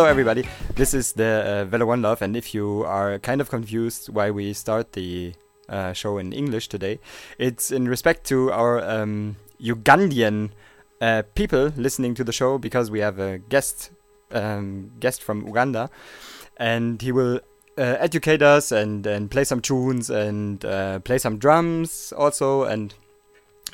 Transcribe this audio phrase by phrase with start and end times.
[0.00, 0.48] Hello, everybody.
[0.76, 4.30] This is the uh, Welle One Love, and if you are kind of confused why
[4.30, 5.34] we start the
[5.68, 6.98] uh, show in English today,
[7.36, 10.52] it's in respect to our um, Ugandan
[11.02, 13.90] uh, people listening to the show because we have a guest
[14.30, 15.90] um, guest from Uganda,
[16.56, 17.38] and he will
[17.76, 22.94] uh, educate us and and play some tunes and uh, play some drums also and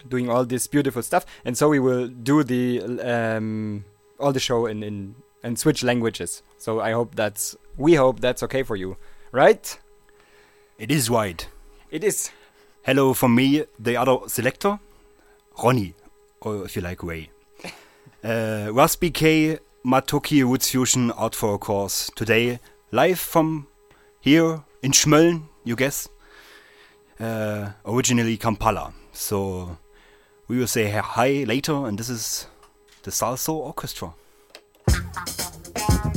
[0.09, 1.25] doing all this beautiful stuff.
[1.45, 3.85] And so we will do the um,
[4.19, 5.15] all the show in in
[5.47, 6.43] and switch languages.
[6.59, 8.97] So I hope that's we hope that's okay for you,
[9.31, 9.79] right?
[10.79, 11.49] It is right.
[11.91, 12.31] It is.
[12.83, 14.79] Hello from me, the other selector,
[15.63, 15.95] Ronnie,
[16.41, 17.31] or if you like Ray.
[18.25, 18.71] uh,
[19.85, 22.59] Matooke Roots Fusion Art for a Course today,
[22.91, 23.69] live from
[24.21, 26.09] here in Schmölln, you guess.
[27.21, 28.93] Uh, originally Kampala.
[29.13, 29.79] So
[30.49, 32.47] we will say hi later, and this is
[33.05, 34.13] the Salsoul Orchestra.
[34.89, 35.25] ハハ
[35.79, 36.16] ハハ!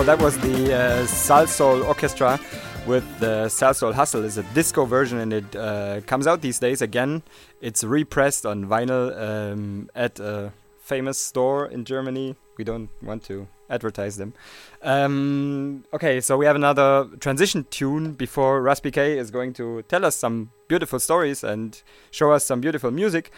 [0.00, 2.40] So that was the uh, Salsoul Orchestra
[2.86, 4.24] with the Salsoul Hustle.
[4.24, 7.22] is a disco version and it uh, comes out these days again.
[7.60, 12.34] It's repressed on vinyl um, at a famous store in Germany.
[12.56, 14.32] We don't want to advertise them.
[14.80, 20.06] Um, okay, so we have another transition tune before Ras BK is going to tell
[20.06, 21.78] us some beautiful stories and
[22.10, 23.32] show us some beautiful music.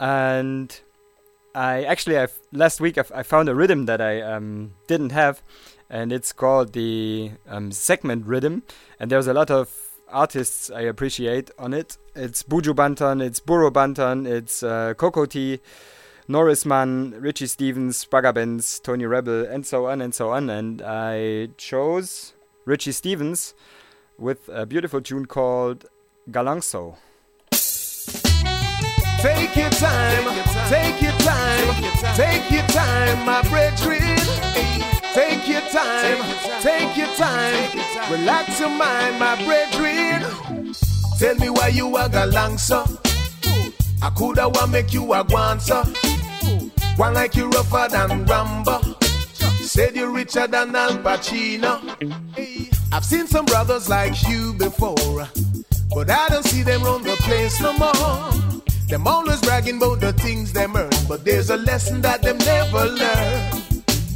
[0.00, 0.80] And
[1.54, 5.42] I actually, I've, last week I've, i found a rhythm that I um, didn't have
[5.90, 8.62] and it's called the um, segment rhythm.
[9.00, 9.70] And there's a lot of
[10.10, 11.98] artists I appreciate on it.
[12.14, 14.94] It's Buju Banton, it's Burro Banton, it's uh,
[16.30, 20.50] Norris Man, Richie Stephens, Bagger Benz, Tony Rebel, and so on and so on.
[20.50, 22.34] And I chose
[22.66, 23.54] Richie Stephens
[24.18, 25.86] with a beautiful tune called
[26.30, 26.96] Galangso.
[29.20, 30.24] Take your time,
[30.68, 34.67] take your time, take your time, my brethren.
[35.18, 36.22] Take your time,
[36.62, 40.72] take your time, relax your mind, my brethren.
[41.18, 42.84] Tell me why you a galang, so.
[44.00, 45.82] I coulda want make you a guanza.
[46.96, 48.80] One like you rougher than Rambo.
[49.62, 51.80] Said you richer than Al Pacino.
[52.92, 55.26] I've seen some brothers like you before,
[55.96, 58.64] but I don't see them run the place no more.
[58.88, 62.84] Them always bragging about the things they earn, but there's a lesson that them never
[62.86, 63.57] learn.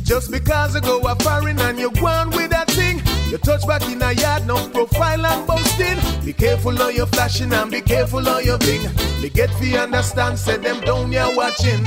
[0.04, 3.66] Just because you go a foreign and you go on with that thing, you touch
[3.66, 5.98] back in a yard, no profile and boasting.
[6.24, 8.82] Be careful of your flashing and be careful of your bling.
[9.20, 11.82] They get fi understand, say them down here watching.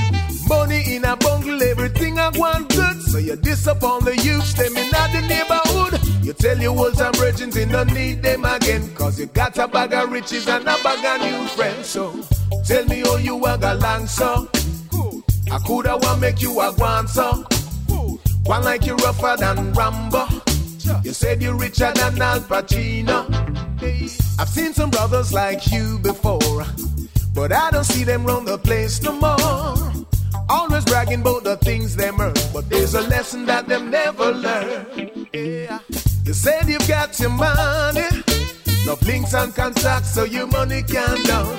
[0.48, 3.02] Money in a bungle, everything I want good.
[3.02, 6.24] So you diss disappoint the youths, them in the neighborhood.
[6.24, 8.92] You tell your old time virgins you don't need them again.
[8.94, 11.86] Cause you got a bag of riches and a bag of new friends.
[11.86, 12.12] So
[12.64, 14.48] tell me how you a galang so.
[15.50, 17.44] I coulda want make you a guan so.
[18.46, 20.26] One like you rougher than Rambo.
[21.02, 23.26] You said you're richer than Al Pacino.
[24.38, 26.64] I've seen some brothers like you before,
[27.34, 30.06] but I don't see them run the place no more.
[30.48, 35.26] Always bragging about the things they earn, but there's a lesson that them never learn.
[35.32, 35.80] Yeah.
[36.24, 38.06] You said you've got your money,
[38.86, 41.58] no links and contacts, so your money can down.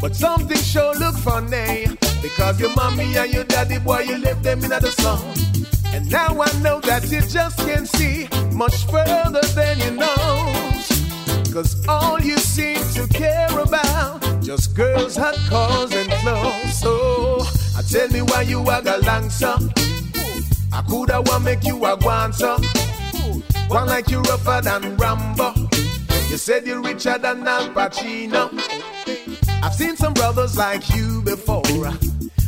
[0.00, 1.86] But something sure look funny
[2.20, 5.57] because your mommy and your daddy boy you left them in the sun.
[5.94, 10.72] And now I know that you just can't see much further than you know.
[11.52, 16.78] Cause all you seem to care about just girls, hot cars, and clothes.
[16.78, 17.40] So
[17.76, 19.52] I tell me why you are a galangsa.
[20.72, 22.58] I coulda want make you a guanza.
[23.68, 25.54] One like you rougher than Rambo.
[26.30, 28.50] You said you're richer than Al Pacino.
[29.62, 31.62] I've seen some brothers like you before,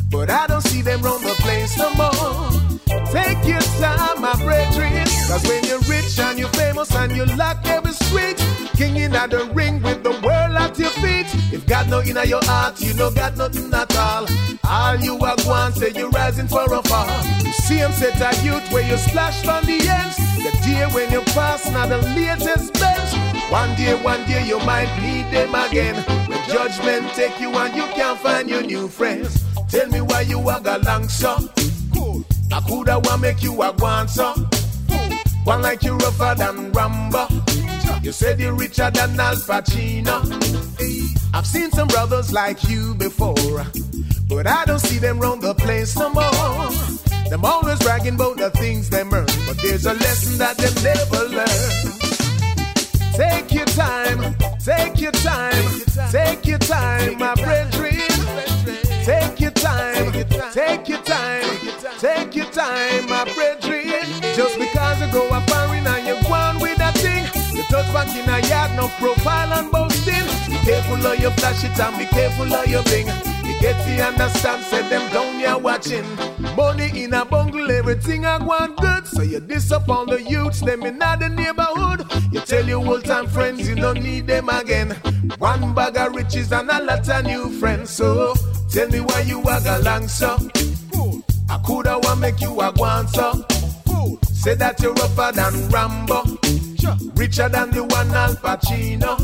[0.09, 2.70] but I don't see them run the place no more.
[3.11, 5.05] Take your time, my brethren.
[5.27, 8.37] Cause when you're rich and you're famous and you lock every street,
[8.75, 11.27] king in the ring with the world at your feet.
[11.53, 14.27] If God no in your heart, you know got nothing at all.
[14.67, 17.21] All you are going say you're rising for a fall.
[17.65, 20.17] See him set a youth where you splash from the ends.
[20.43, 23.11] The day when you pass, now the latest bench.
[23.51, 25.95] One day, one day you might need them again.
[26.27, 29.43] When judgment take you and you can't find your new friends.
[29.69, 31.37] Tell me why you are galang so.
[32.51, 34.35] I coulda want make you a guanza.
[35.45, 37.27] One like you rougher than Rambo.
[38.01, 40.17] You said you're richer than Al Pacino.
[41.33, 43.65] I've seen some brothers like you before,
[44.27, 46.71] but I don't see them round the place no more.
[47.29, 51.29] Them always bragging about the things they earn, but there's a lesson that they never
[51.29, 52.01] learn.
[53.13, 57.95] Take your time, take your time, take your time, my brethren.
[59.05, 60.11] Take your time,
[60.53, 61.40] take your time,
[62.01, 64.01] take your time, my brethren.
[64.35, 67.85] Just because you go a foreign and you go on with that thing, you touch
[67.93, 70.25] back in a yard, no profile and boasting.
[70.49, 73.05] Be careful of your flash it and be careful of your bling.
[73.45, 76.05] You get to understand, say them down here watching.
[76.57, 79.05] Money in a bungle, everything I want good.
[79.05, 82.07] So you disappoint the youths, them in the neighborhood.
[82.31, 84.89] You tell your old time friends you don't need them again.
[85.37, 87.91] One bag of riches and a lot of new friends.
[87.91, 88.33] So
[88.71, 90.37] Tell me why you a galang so.
[91.51, 93.45] I coulda want make you a guan so.
[94.23, 96.23] Say that you're rougher than Rambo,
[97.15, 99.19] richer than the one Al Pacino.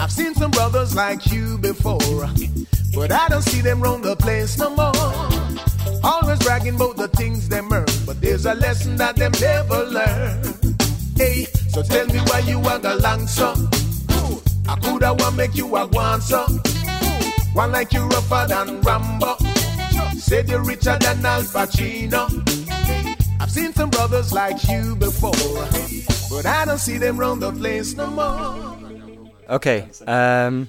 [0.00, 2.26] I've seen some brothers like you before,
[2.94, 6.00] but I don't see them round the place no more.
[6.02, 10.42] Always bragging about the things they earn, but there's a lesson that them never learn.
[11.18, 13.52] Hey, so tell me why you a galang so.
[14.66, 16.46] I coulda want make you a guan so.
[17.52, 19.49] One like you rougher than Rambo.
[20.18, 22.28] Said you're richer than Al Pacino.
[22.70, 25.32] I've I've seen some brothers like you before,
[26.30, 28.78] but I don't see them round the place no more.
[29.48, 29.88] Okay.
[30.06, 30.68] Um,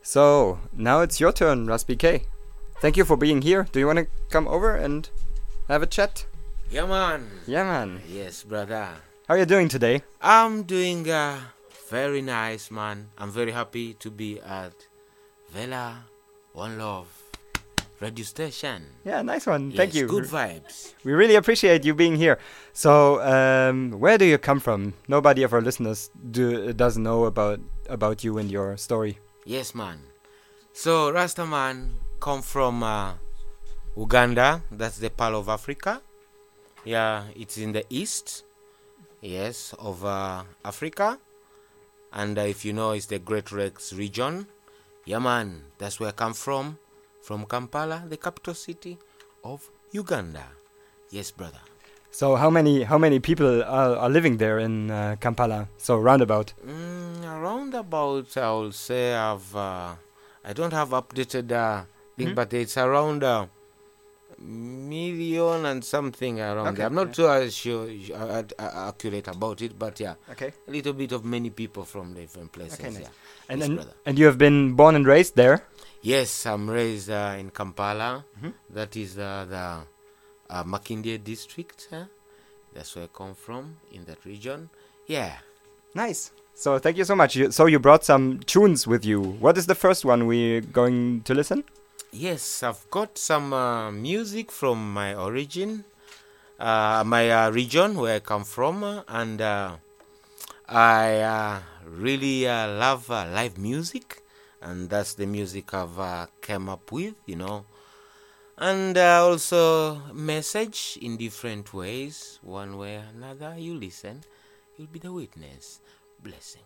[0.00, 2.22] so now it's your turn, Ras BK.
[2.80, 3.66] Thank you for being here.
[3.72, 5.10] Do you want to come over and
[5.68, 6.24] have a chat?
[6.70, 7.28] Yeah, man.
[7.46, 8.00] Yeah, man.
[8.08, 8.88] Yes, brother.
[9.26, 10.02] How are you doing today?
[10.22, 11.40] I'm doing uh,
[11.90, 13.10] very nice, man.
[13.18, 14.72] I'm very happy to be at
[15.54, 16.04] Welle
[16.54, 17.17] One Love
[18.00, 18.86] radio station.
[19.04, 19.72] Yeah, nice one.
[19.72, 20.06] Thank Yes, you.
[20.08, 20.94] Good vibes.
[21.04, 22.38] We really appreciate you being here.
[22.72, 24.94] So, um, where do you come from?
[25.08, 29.18] Nobody of our listeners do, doesn't know about about you and your story.
[29.44, 30.00] Yes, man.
[30.72, 31.90] So Rastaman
[32.20, 33.14] come from uh,
[33.96, 34.62] Uganda.
[34.70, 36.02] That's the Pearl of Africa.
[36.84, 38.44] Yeah, it's in the east.
[39.20, 41.18] Yes, of uh, Africa.
[42.12, 44.46] And uh, if you know, it's the Great Lakes region.
[45.04, 45.64] Yeah, man.
[45.78, 46.78] That's where I come from.
[47.28, 48.96] From Kampala, the capital city
[49.44, 50.44] of Uganda.
[51.10, 51.60] Yes, brother.
[52.10, 55.68] So, how many how many people are, are living there in uh, Kampala?
[55.76, 56.54] So, roundabout.
[56.66, 59.92] Mm, around about, I will say, I've, uh,
[60.42, 61.84] I don't have updated uh,
[62.16, 62.34] thing, Mhm.
[62.34, 63.46] but it's around a
[64.40, 66.84] million and something around Okay.
[66.84, 67.12] I'm not yeah.
[67.12, 70.50] too uh, sure, uh, uh, accurate about it, but yeah, Okay.
[70.66, 72.80] a little bit of many people from different places.
[72.80, 73.02] Okay, nice.
[73.02, 73.50] yeah.
[73.50, 73.94] And Yes, and, brother.
[74.06, 75.60] and you have been born and raised there.
[76.02, 78.24] Yes, I'm raised uh, in Kampala.
[78.40, 78.52] Mhm.
[78.70, 81.88] That is uh, the uh, Makindye district.
[81.90, 82.04] Huh?
[82.74, 84.70] That's where I come from in that region.
[85.06, 85.38] Yeah.
[85.94, 86.30] Nice.
[86.54, 87.36] So, thank you so much.
[87.36, 89.20] You, so, you brought some tunes with you.
[89.20, 91.64] What is the first one we're going to listen?
[92.12, 95.84] Yes, I've got some uh, music from my origin,
[96.58, 99.76] uh, my uh, region where I come from, uh, and uh,
[100.68, 104.22] I uh, really uh, love uh, live music,
[104.62, 107.64] and that's the music I've uh, came up with, you know,
[108.56, 113.54] and uh, also message in different ways, one way or another.
[113.56, 114.22] You listen,
[114.76, 115.80] you'll be the witness.
[116.20, 116.62] Blessing.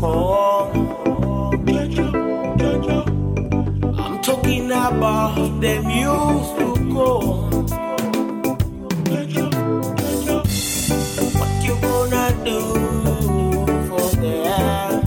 [0.00, 0.94] I'm
[4.22, 6.68] talking about them used to.
[11.34, 12.60] What you gonna do
[13.88, 15.02] for them?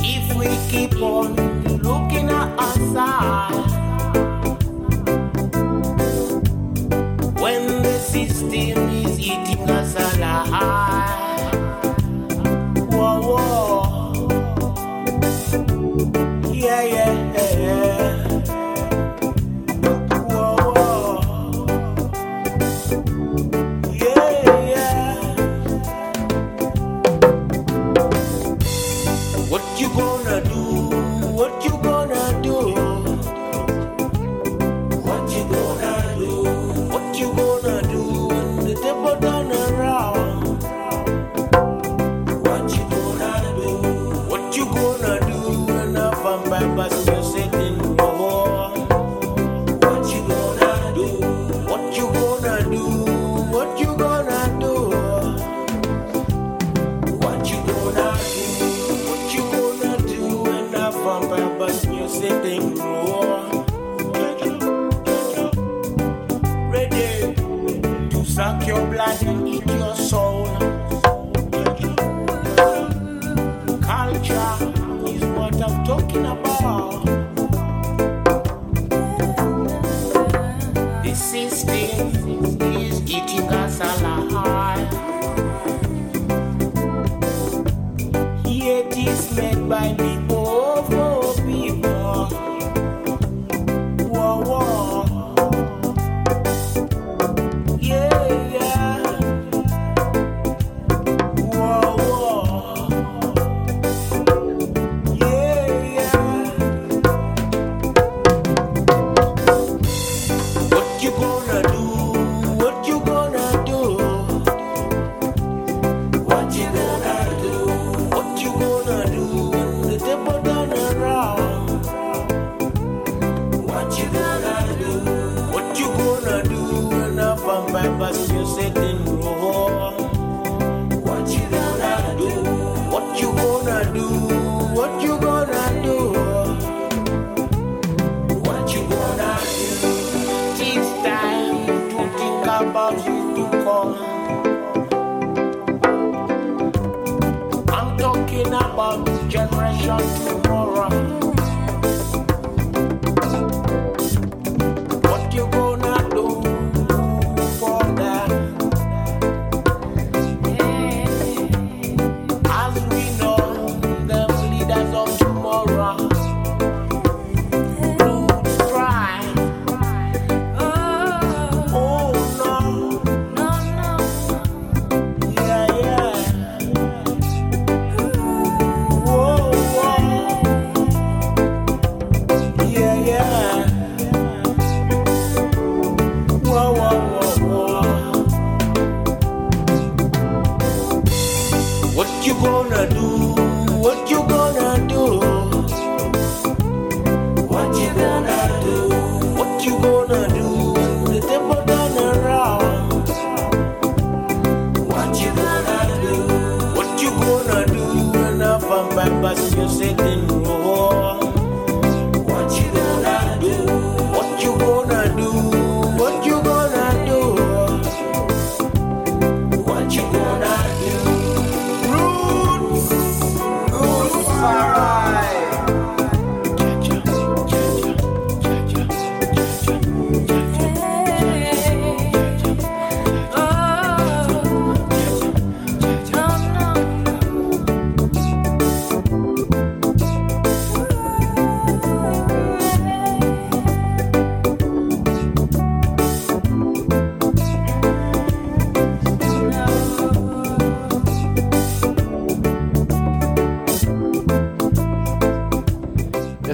[0.00, 1.36] If we keep on
[1.82, 3.52] looking at outside.
[7.42, 8.81] when the system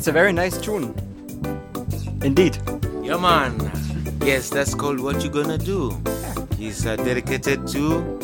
[0.09, 0.95] a very nice tune.
[2.23, 2.57] Indeed.
[3.03, 3.71] Yeah, man.
[4.25, 5.97] Yes, that's called What You Gonna Do.
[6.59, 8.19] It's uh, dedicated to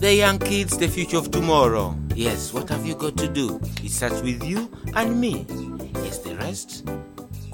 [0.00, 1.96] the young kids, the future of tomorrow.
[2.14, 3.60] Yes, what have you got to do?
[3.82, 5.46] It starts with you and me.
[6.02, 6.88] Yes, the rest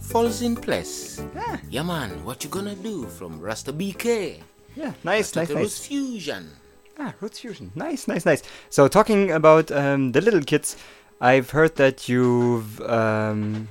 [0.00, 1.22] falls in place.
[1.68, 2.24] Yeah, man.
[2.24, 4.40] What you gonna do from Rasta BK?
[4.76, 5.56] Yeah, nice, nice, nice.
[5.56, 6.50] Roots Fusion.
[6.98, 7.70] Ah, Roots Fusion.
[7.74, 8.42] Nice, nice, nice.
[8.70, 10.76] So talking about um, the little kids,
[11.20, 13.68] I've heard that you've um,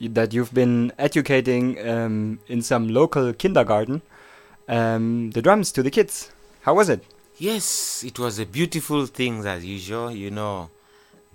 [0.00, 4.02] that you've been educating um, in some local kindergarten
[4.68, 6.32] um, the drums to the kids.
[6.62, 7.04] How was it?
[7.38, 10.10] Yes, it was a beautiful thing as usual.
[10.10, 10.70] You know,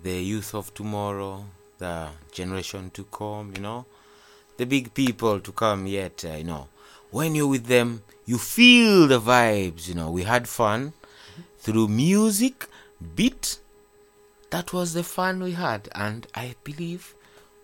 [0.02, 1.44] the youth of tomorrow,
[1.78, 3.52] the generation to come.
[3.54, 3.86] You know,
[4.58, 6.24] the big people to come yet.
[6.26, 6.68] Uh, you know,
[7.10, 9.88] when you're with them, you feel the vibes.
[9.88, 10.92] You know, we had fun
[11.58, 12.66] through music,
[13.14, 13.58] beat.
[14.50, 17.14] That was the fun we had, and I believe,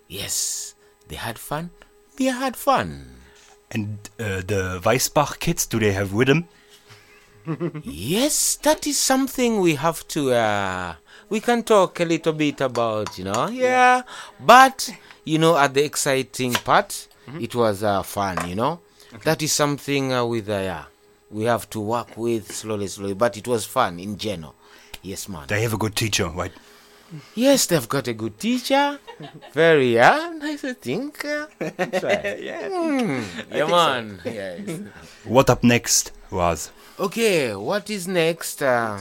[0.08, 0.74] yes,
[1.08, 1.70] they had fun.
[2.18, 3.20] We had fun.
[3.70, 6.46] And uh, the Weisbach kids, do they have rhythm?
[7.82, 10.32] yes, that is something we have to.
[10.32, 10.94] Uh,
[11.28, 13.48] we can talk a little bit about, you know.
[13.48, 14.02] Yeah,
[14.40, 14.90] but
[15.24, 17.08] you know, at the exciting part,
[17.40, 18.48] it was uh, fun.
[18.48, 18.80] You know,
[19.24, 20.84] that is something uh, with uh, yeah,
[21.30, 23.14] we have to work with slowly, slowly.
[23.14, 24.54] But it was fun in general.
[25.02, 25.46] Yes, man.
[25.48, 26.52] They have a good teacher, right?
[27.34, 28.98] Yes, they've got a good teacher.
[29.52, 30.64] Very, yeah, nice.
[30.70, 31.24] I think.
[31.24, 32.42] Uh, that's right.
[32.42, 32.68] Yeah.
[32.68, 33.22] Hmm,
[33.52, 34.20] yeah, man.
[34.24, 34.80] Yes.
[35.24, 36.70] What up next, Ras?
[36.98, 38.62] Okay, what is next?
[38.62, 39.00] Uh,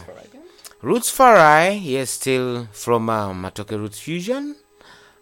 [0.82, 4.56] Roots Farai, yes, still from uh, Matooke Roots Fusion.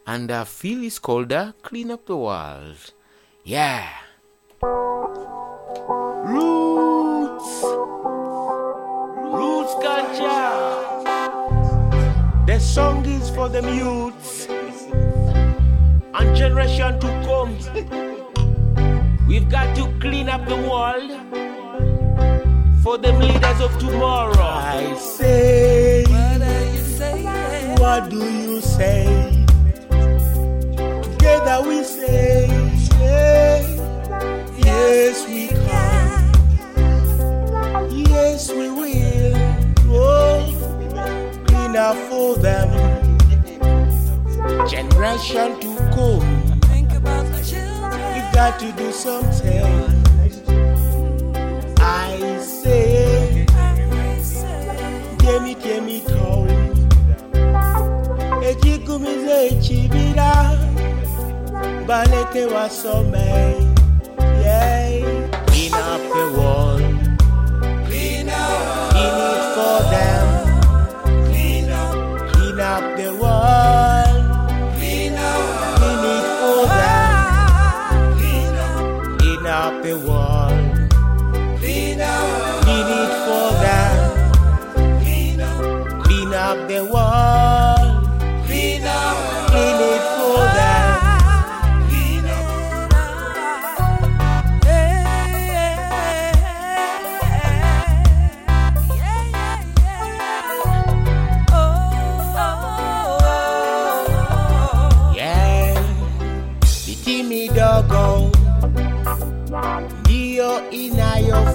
[0.08, 2.91] And uh, Phil is called uh, Clean Up the World.
[3.43, 3.88] Yeah.
[6.25, 7.63] Roots.
[9.38, 10.40] Roots Ganja.
[12.51, 14.45] The song is for the youths
[16.13, 17.55] and generation to come.
[19.25, 21.11] We've got to clean up the world
[22.83, 24.35] for them leaders of tomorrow.
[24.35, 26.03] I say,
[27.77, 29.45] what do you say?
[31.03, 32.47] Together we say,
[32.99, 33.61] yeah,
[34.57, 36.31] yes we can,
[37.95, 38.81] yes we will.
[41.73, 42.69] Oh, for them,
[44.67, 46.51] generation to come.
[48.13, 49.63] We've got to do something.
[51.79, 53.45] I say,
[55.19, 56.49] Jemi Jemi Town.
[58.43, 60.57] Ekigumize ekibira
[61.88, 63.67] baleke wasome.
[64.43, 66.01] Yeah, clean up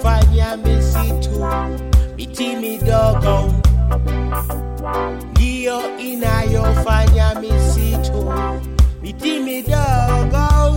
[0.07, 1.47] kufanya misitu
[2.17, 3.53] miti midogo
[5.31, 8.33] ndiyo inayofanya misitu
[9.03, 10.77] miti midogo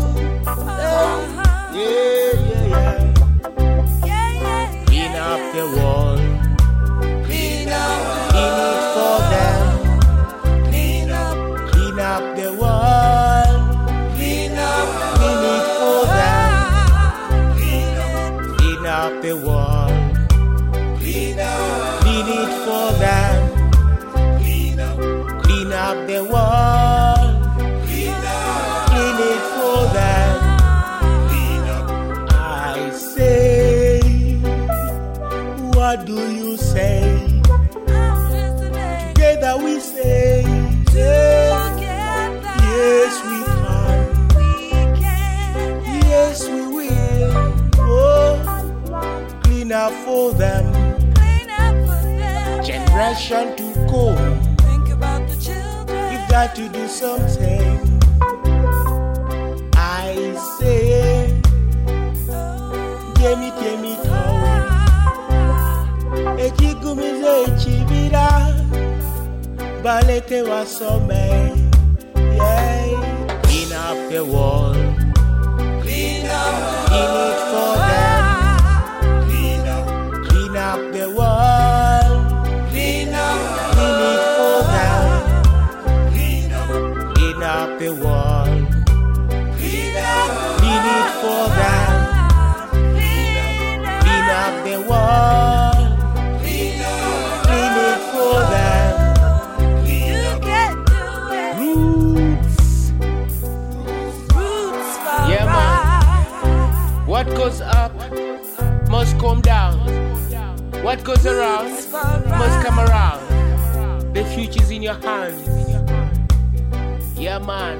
[1.75, 2.33] eh, yeah,
[4.05, 4.85] yeah, yeah.
[4.85, 6.17] Clean up the wall.
[7.25, 8.88] Clean up.
[49.91, 50.33] Oh,
[51.15, 54.39] clean up for them, generation to come.
[56.11, 57.99] We've got to do something.
[59.75, 61.41] I say,
[63.19, 64.69] Jemi Jemi Town.
[66.39, 68.27] ekigumiza ekibira
[69.83, 71.53] baleke wasome
[72.15, 72.97] Yay.
[73.43, 74.77] clean up the world
[75.81, 77.48] clean up it
[109.29, 109.77] come down.
[110.83, 111.69] What goes around
[112.41, 113.21] must come around.
[114.15, 115.45] The future's in your hands.
[117.15, 117.77] Yeah, man.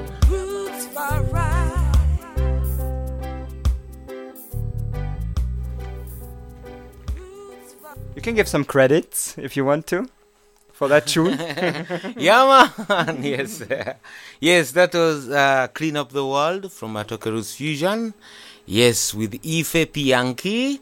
[8.14, 10.08] You can give some credits if you want to
[10.72, 11.36] for that tune.
[12.16, 13.24] yeah, man.
[13.24, 13.64] yes.
[14.38, 18.14] yes, that was uh, Clean Up the World from Matooke Roots Fusion.
[18.66, 20.78] Yes, with Ife Pianki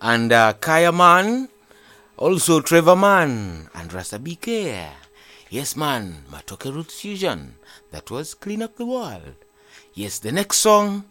[0.00, 1.48] and uh, Kaya Man.
[2.16, 4.90] Also Trevor Man and Rasta BK.
[5.50, 6.24] Yes, man.
[6.30, 7.54] Matooke Roots Fusion.
[7.90, 9.36] That was Clean Up the World.
[9.94, 11.04] Yes, the next song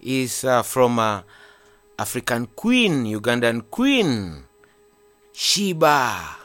[0.00, 1.22] is uh, from uh,
[1.98, 4.42] African Queen, Ugandan Queen,
[5.32, 6.36] Sheba.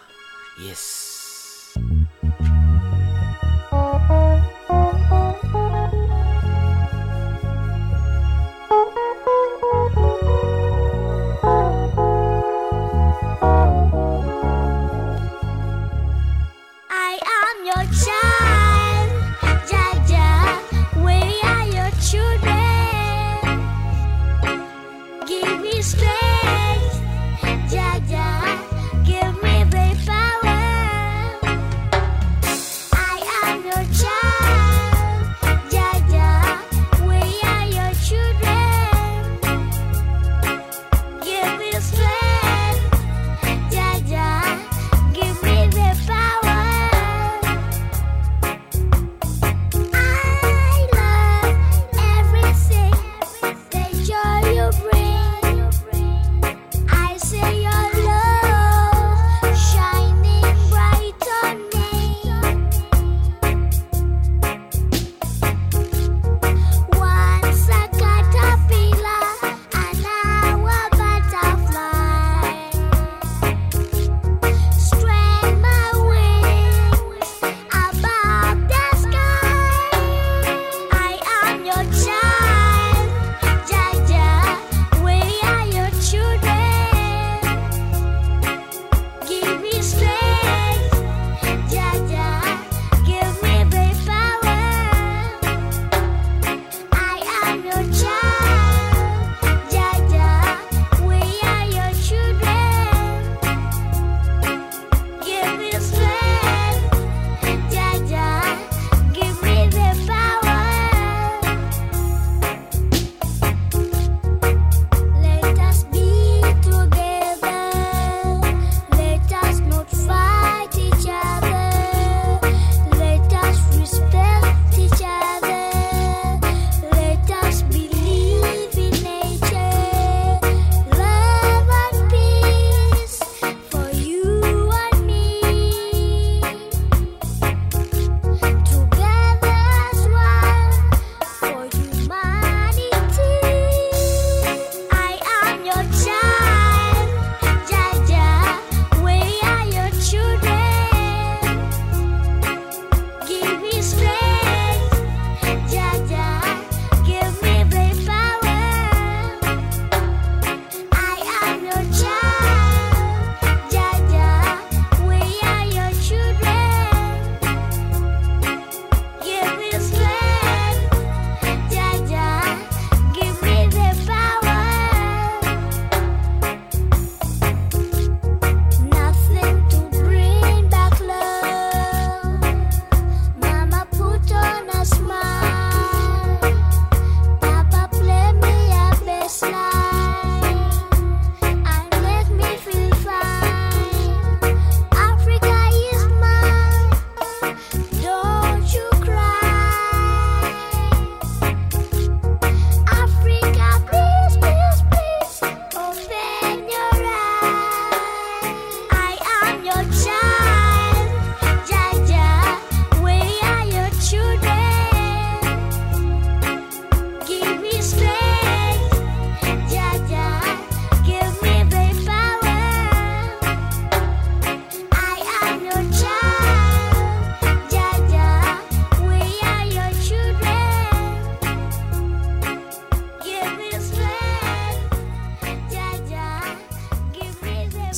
[0.62, 1.09] Yes.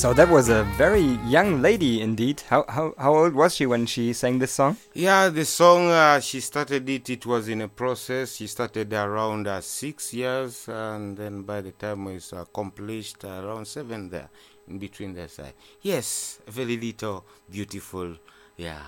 [0.02, 2.42] So that was a very young lady indeed.
[2.50, 4.78] How how how old was she when she sang this song?
[4.96, 7.08] Yeah, the song uh, she started it.
[7.08, 8.34] It was in a process.
[8.38, 13.68] She started around uh, six years, and then by the time it's accomplished, uh, around
[13.68, 14.30] seven there,
[14.68, 15.28] in between there.
[15.28, 15.54] Side.
[15.84, 18.18] Yes, a very little, beautiful,
[18.58, 18.82] yeah,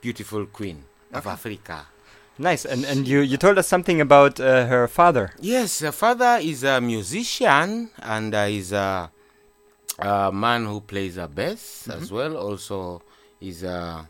[0.00, 1.86] beautiful queen of Africa.
[2.38, 2.64] Nice.
[2.64, 5.30] And and you you told us something about uh, her father.
[5.38, 9.12] Yes, her father is a musician and uh, is a,
[9.98, 12.36] a man who plays a bass as well.
[12.36, 13.02] Also,
[13.40, 14.08] is a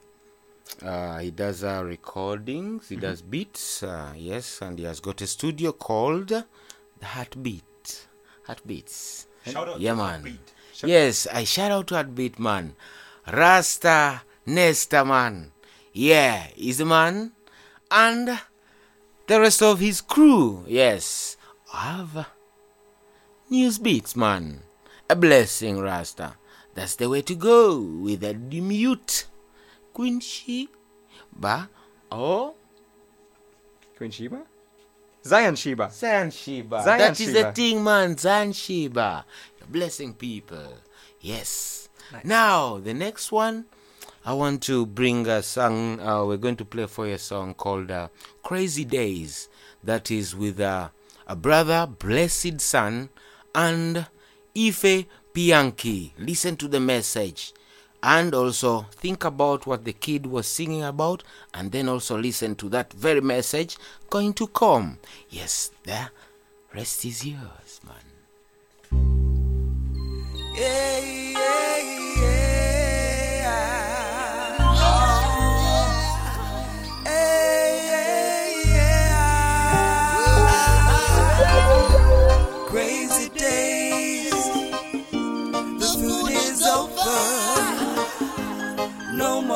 [0.83, 2.89] uh, he does uh, recordings.
[2.89, 3.83] He does beats.
[3.83, 6.45] Uh, yes, and he has got a studio called the
[7.03, 8.07] Heartbeat.
[8.47, 9.27] Heartbeats.
[9.47, 10.11] Shout out Yeah, to man.
[10.21, 10.53] Heartbeat.
[10.85, 12.75] Yes, I shout out to Heartbeat man.
[13.33, 15.53] Rasta Nesta man.
[15.93, 17.33] Yeah, he's the man.
[17.91, 18.39] And
[19.27, 20.65] the rest of his crew.
[20.69, 21.37] Yes,
[21.73, 22.27] have
[23.51, 24.63] news beats, man.
[25.11, 26.37] A blessing, Rasta.
[26.75, 29.27] That's the way to go with a mute.
[29.95, 31.69] Queen Sheba
[32.13, 32.55] or
[33.97, 34.43] Queen Sheba?
[35.25, 35.91] Zion Sheba.
[35.91, 36.83] Zion Sheba.
[36.83, 37.43] Zion that is Sheba.
[37.43, 38.17] the thing, man.
[38.17, 39.25] Zion Sheba.
[39.69, 40.75] Blessing people.
[41.21, 41.89] Yes.
[42.23, 43.65] Now, the next one,
[44.25, 46.01] I want to bring a song.
[46.01, 48.09] Uh, we're going to play for you a song called uh,
[48.43, 49.49] Crazy Days.
[49.83, 50.91] That is with uh,
[51.27, 53.09] a brother, Blessed Son,
[53.55, 54.07] and
[54.57, 56.13] Ife Piankhi.
[56.19, 57.53] Listen to the message.
[58.03, 62.69] And also think about what the kid was singing about, and then also listen to
[62.69, 63.77] that very message
[64.09, 64.99] going to come.
[65.29, 66.11] Yes, the
[66.73, 68.09] rest is yours, man.
[70.55, 71.28] Crazy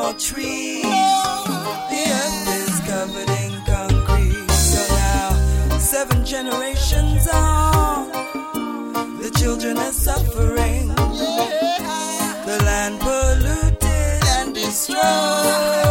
[0.03, 0.83] more trees.
[0.83, 4.51] The earth is covered in concrete.
[4.51, 8.11] So now, seven generations on,
[9.21, 10.89] the children are suffering.
[12.49, 15.82] The land polluted and destroyed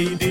[0.00, 0.29] lady.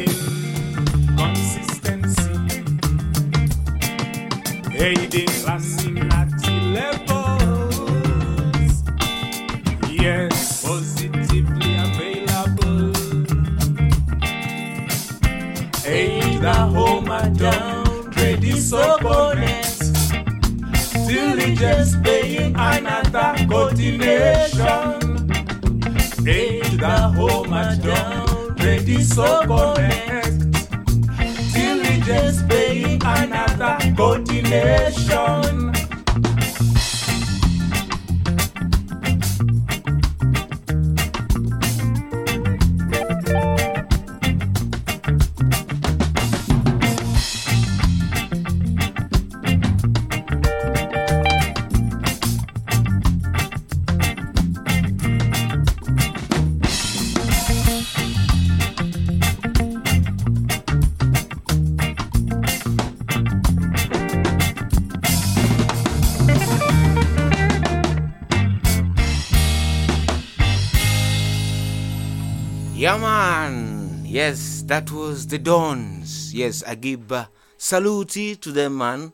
[75.29, 77.25] the dons, Yes, I give uh,
[77.55, 79.13] salute to them, man.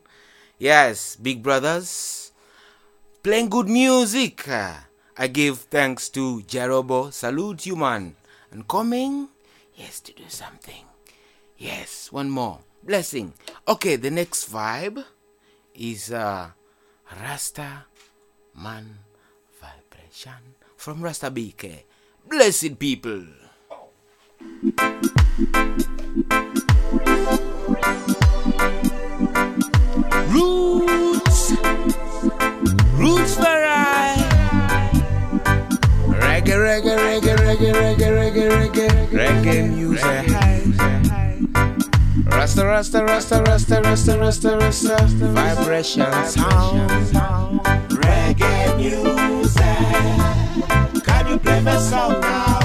[0.58, 2.32] Yes, big brothers.
[3.22, 4.48] Playing good music.
[4.48, 7.12] I give thanks to Jerobo.
[7.12, 8.16] Salute you, man.
[8.52, 9.28] And coming,
[9.76, 10.86] yes, to do something.
[11.58, 12.60] Yes, one more.
[12.82, 13.34] Blessing.
[13.68, 15.04] Okay, the next vibe
[15.74, 16.48] is uh,
[17.22, 17.86] Rasta
[18.56, 19.00] Man
[19.60, 21.84] Vibration from Rasta BK.
[22.30, 23.45] Blessed people.
[30.30, 31.52] Roots,
[32.94, 34.16] roots for I.
[36.22, 40.26] Reggae, reggae, reggae, reggae, reggae, reggae, reggae, reggae music.
[42.28, 46.90] Rasta, rasta, rasta, rasta, rasta, rasta, rasta, vibration sound.
[47.90, 49.64] Reggae music.
[51.04, 52.65] Can you play my song now?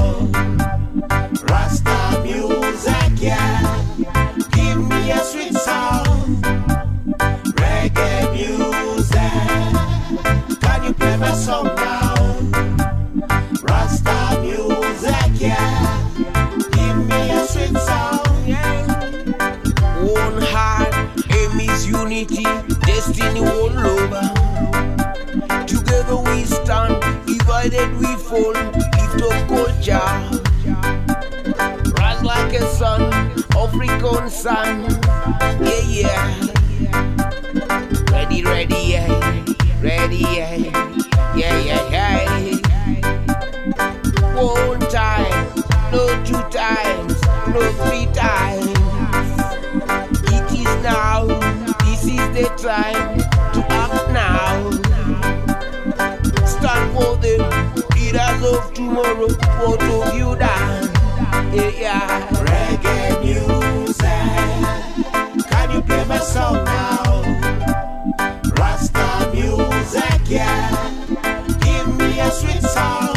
[1.51, 3.85] Rasta music, yeah.
[4.53, 6.37] Give me a sweet song.
[7.61, 9.33] Reggae music.
[10.61, 12.15] Can you play my song now?
[13.63, 15.99] Rasta music, yeah.
[16.73, 18.87] Give me a sweet song, yeah.
[20.03, 20.95] One heart,
[21.31, 22.45] aim is unity,
[22.87, 24.15] destiny one love.
[25.67, 28.53] Together we stand, divided we fall.
[28.53, 30.11] Lift up culture,
[32.23, 33.03] rise like a sun,
[33.57, 34.89] African sun.
[35.61, 36.47] Yeah, yeah.
[38.11, 39.45] Ready, ready, yeah,
[39.81, 40.55] ready, yeah,
[41.35, 42.57] yeah, yeah, yeah.
[44.35, 45.55] One time,
[45.93, 48.77] no two times, no three times.
[50.33, 51.27] It is now,
[51.85, 53.19] this is the time
[53.53, 54.71] to act now.
[56.47, 61.00] Stand for them, leaders of tomorrow, both of you down.
[61.53, 62.29] Yeah, yeah.
[62.47, 64.07] Reggae music.
[65.51, 67.23] Can you play my song now?
[68.57, 70.71] Rasta music, yeah.
[71.61, 73.10] Give me a sweet song.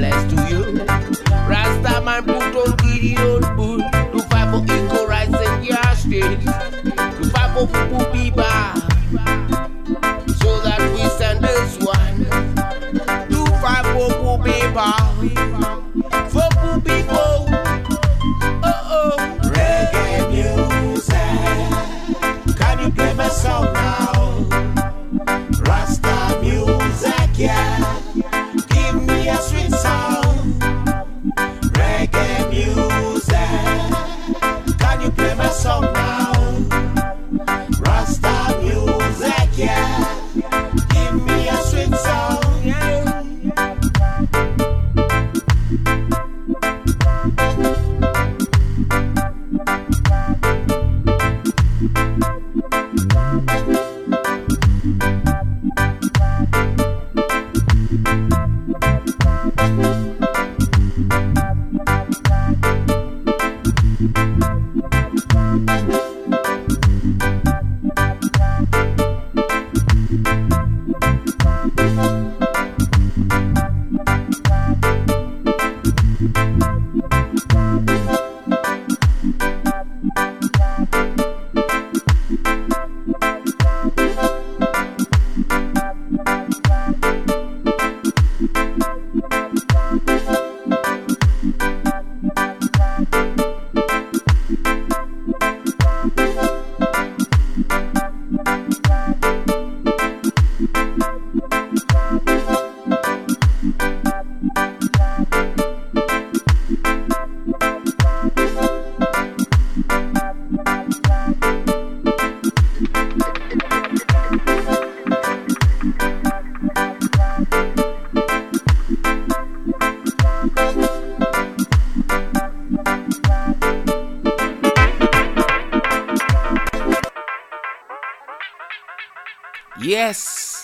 [0.00, 0.62] Blessed to you.
[1.46, 3.39] Rasta man put on Gideon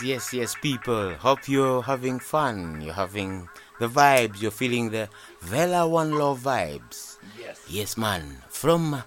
[0.06, 1.14] Yes, yes, people.
[1.14, 2.80] Hope you're having fun.
[2.80, 3.48] You're having
[3.80, 4.40] the vibes.
[4.40, 5.08] You're feeling the
[5.50, 7.18] Welle One Love vibes.
[7.36, 7.60] Yes.
[7.68, 8.38] Yes, man.
[8.48, 9.02] From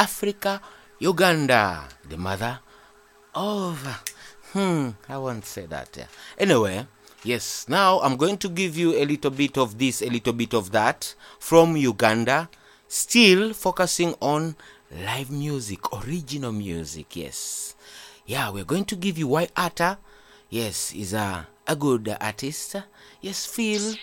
[0.00, 0.60] Africa,
[0.98, 2.58] Uganda, the mother
[3.32, 3.78] of.
[4.52, 6.08] Hmm, I won't say that.
[6.36, 6.88] Anyway,
[7.22, 10.54] yes, now I'm going to give you a little bit of this, a little bit
[10.54, 12.50] of that from Uganda,
[12.88, 14.56] still focusing on
[14.90, 17.14] live music, original music.
[17.14, 17.76] Yes,
[18.26, 19.98] yeah, we're going to give you White Atta.
[20.52, 22.76] Yes, he's a, a good artist.
[23.22, 23.94] Yes, feel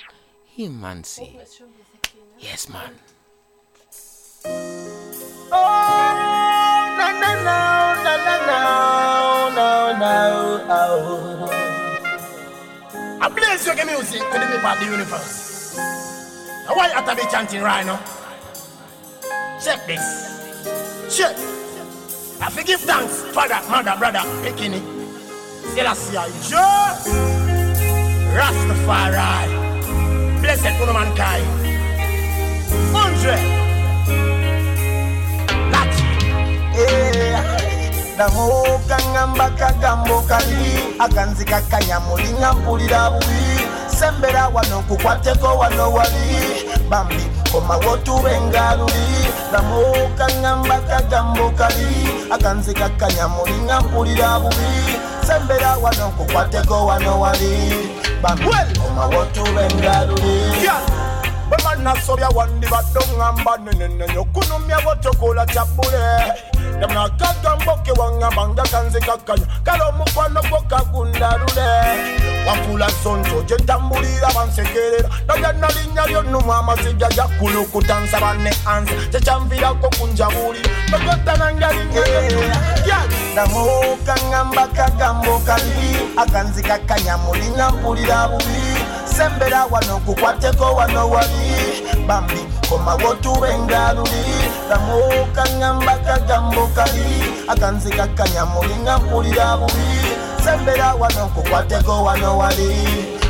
[0.47, 1.37] him and see.
[2.39, 2.89] Yes, man.
[5.51, 5.59] Oh,
[6.97, 7.53] no, no, no,
[7.93, 8.57] no, no,
[9.53, 11.45] no, no, oh.
[13.21, 15.77] I bless your music to the people of the universe.
[15.77, 18.01] Now, why are to be chanting right now?
[19.63, 20.01] Check this.
[21.15, 21.35] Check.
[22.41, 24.98] I forgive thanks, father, mother, brother, bikini.
[25.73, 26.59] Selassie, Joe.
[28.35, 29.49] Rastafari.
[30.41, 31.47] Blessed for mankind.
[32.93, 33.43] Hundred.
[35.71, 36.09] Lachi.
[38.15, 43.59] ndamuka ngamba kagambo kali akanzi kakanyamulinga mpulira bubi
[43.99, 53.81] sembera wano kukwateko wano wali bambi komawo tube ngaluli ndamuka ngamba kagambo kali akanzi kakanyamulinga
[53.81, 54.99] mpulira bubi
[55.29, 57.73] wasembera wano nkukwateko wano wali.
[58.21, 59.69] Bamuma wotuba
[61.49, 66.03] bwe banasobya wandibadde oŋŋamba nenenenyo kunumya bwotokola kyabbule
[66.79, 71.69] Dem na kaka mboke wanga manga kanzi kakanya Kalo mukwano koka kunda lule
[72.47, 80.59] Wafula Na jetambulira bansekerera Naja nalinnya lyonnuma amasiga gakulukuta nsabane ansa Kyekyanvirako kunjabuli
[80.91, 82.55] Nokotana ngalinnya lyonnuma
[83.35, 88.79] Namuka ngamba kagambo kabi Akanzi kakanya mulina mpulira bubi
[89.17, 92.39] sembera wano kukwateko wano wali bambi
[92.69, 94.37] koma tube nga luli
[94.69, 97.05] tamuka ngamba kagamu kagambo kali
[97.47, 99.89] akanzi kakanyamulinga mpulira bubi.
[100.43, 102.75] Sembera wano kukwateko wano wali.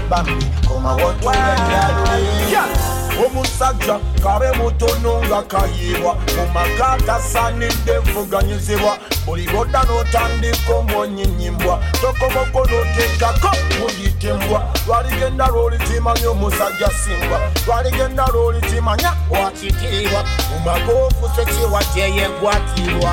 [0.09, 1.38] Bambi komawo tube
[1.70, 2.55] ngaluli
[3.26, 8.97] omusajja kabe mutono nga kayibwa mu maka tasanidde nvuganyizibwa.
[9.26, 20.24] Buli bodda n'otandika omwonyinyimbwa tokomoko n'oteekako muyitimbwa lwaligenda lwolitimanya omusajja simbwa lwaligenda lwolitimanya wakitiibwa.
[20.49, 23.11] Mu maka ofuse kiwa gyeyegwatirwa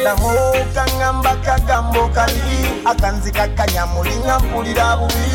[0.00, 2.40] ndamuka ngamba kagambo kali.
[2.84, 5.30] Akanzi kakanyamulinga mpulira bubi.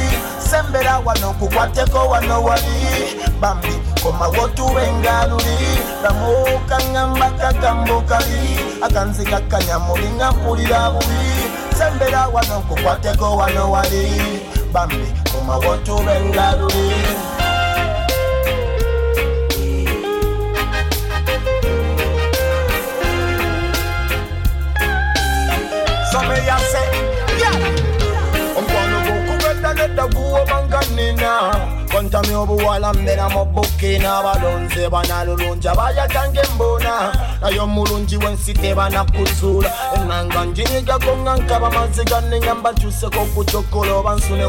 [0.50, 3.18] Sembera wano kukwateko wano wali.
[3.42, 5.58] Bambi komawo tube ngaluli
[6.00, 8.60] ndamuka ngamba kagambo kali.
[8.82, 11.26] Akanzi kakanyamulinga mpulira bubi.
[11.78, 14.22] Sembera wano kukwateko wano wali.
[14.74, 16.96] Bambi komawo tube ngaluli
[17.38, 17.45] So
[32.26, 33.46] kontami obuwala mbera mu
[37.60, 41.70] omulungi w'ensi tebanakuzuula enanga njinyigako nga nkaba
[44.16, 44.46] nsune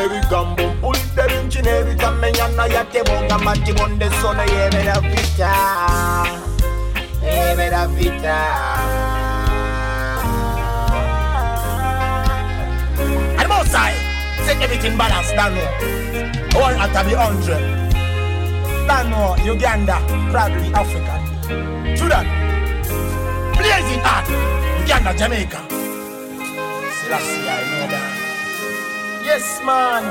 [0.00, 2.46] ebigambo mpulidde bingi n'ebitamenya
[4.36, 5.52] neyebera vita
[7.22, 8.38] ebera vita
[13.48, 14.07] most
[14.48, 15.68] Set everything balanced, know.
[16.56, 17.60] All at to be hundred.
[18.88, 19.10] Don't
[19.44, 20.00] Uganda,
[20.32, 21.20] proudly African.
[21.94, 22.24] Sudan,
[23.52, 24.24] blazing hot.
[24.80, 25.60] Uganda, Jamaica.
[26.96, 29.20] Selassie, I know that.
[29.26, 30.04] Yes, man.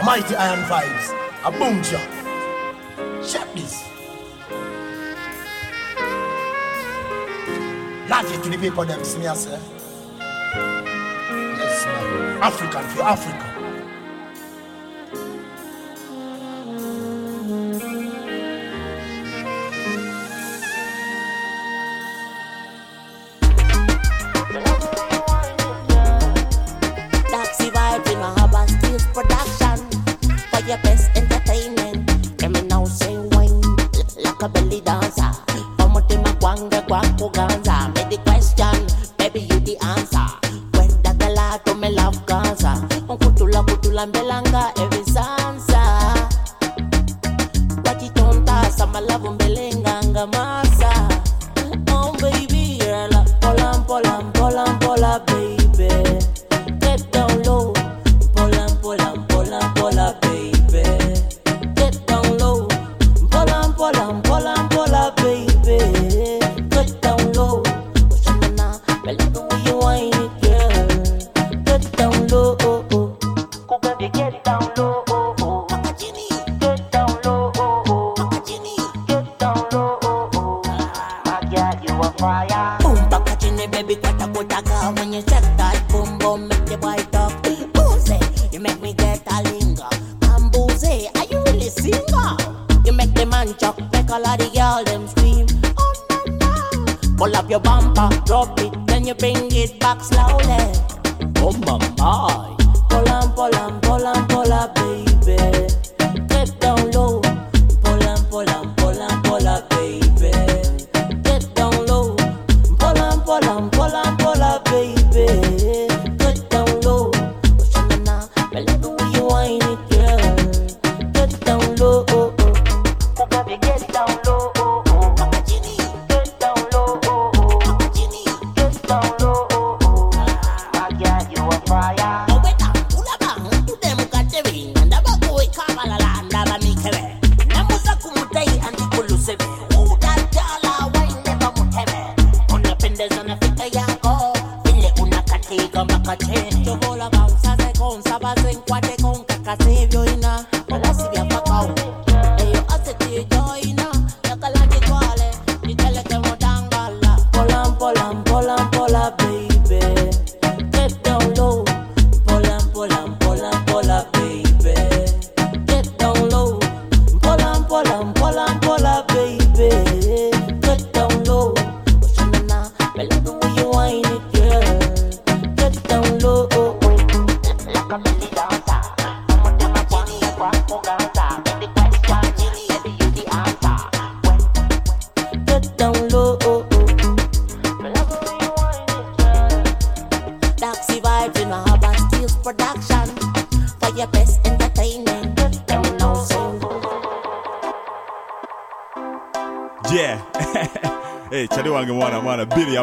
[0.00, 1.14] A mighty iron vibes.
[1.44, 2.02] A boom job.
[3.24, 3.78] Check this.
[8.10, 9.79] Love you to the people, them, see me, I say.
[12.42, 13.49] African for Africa.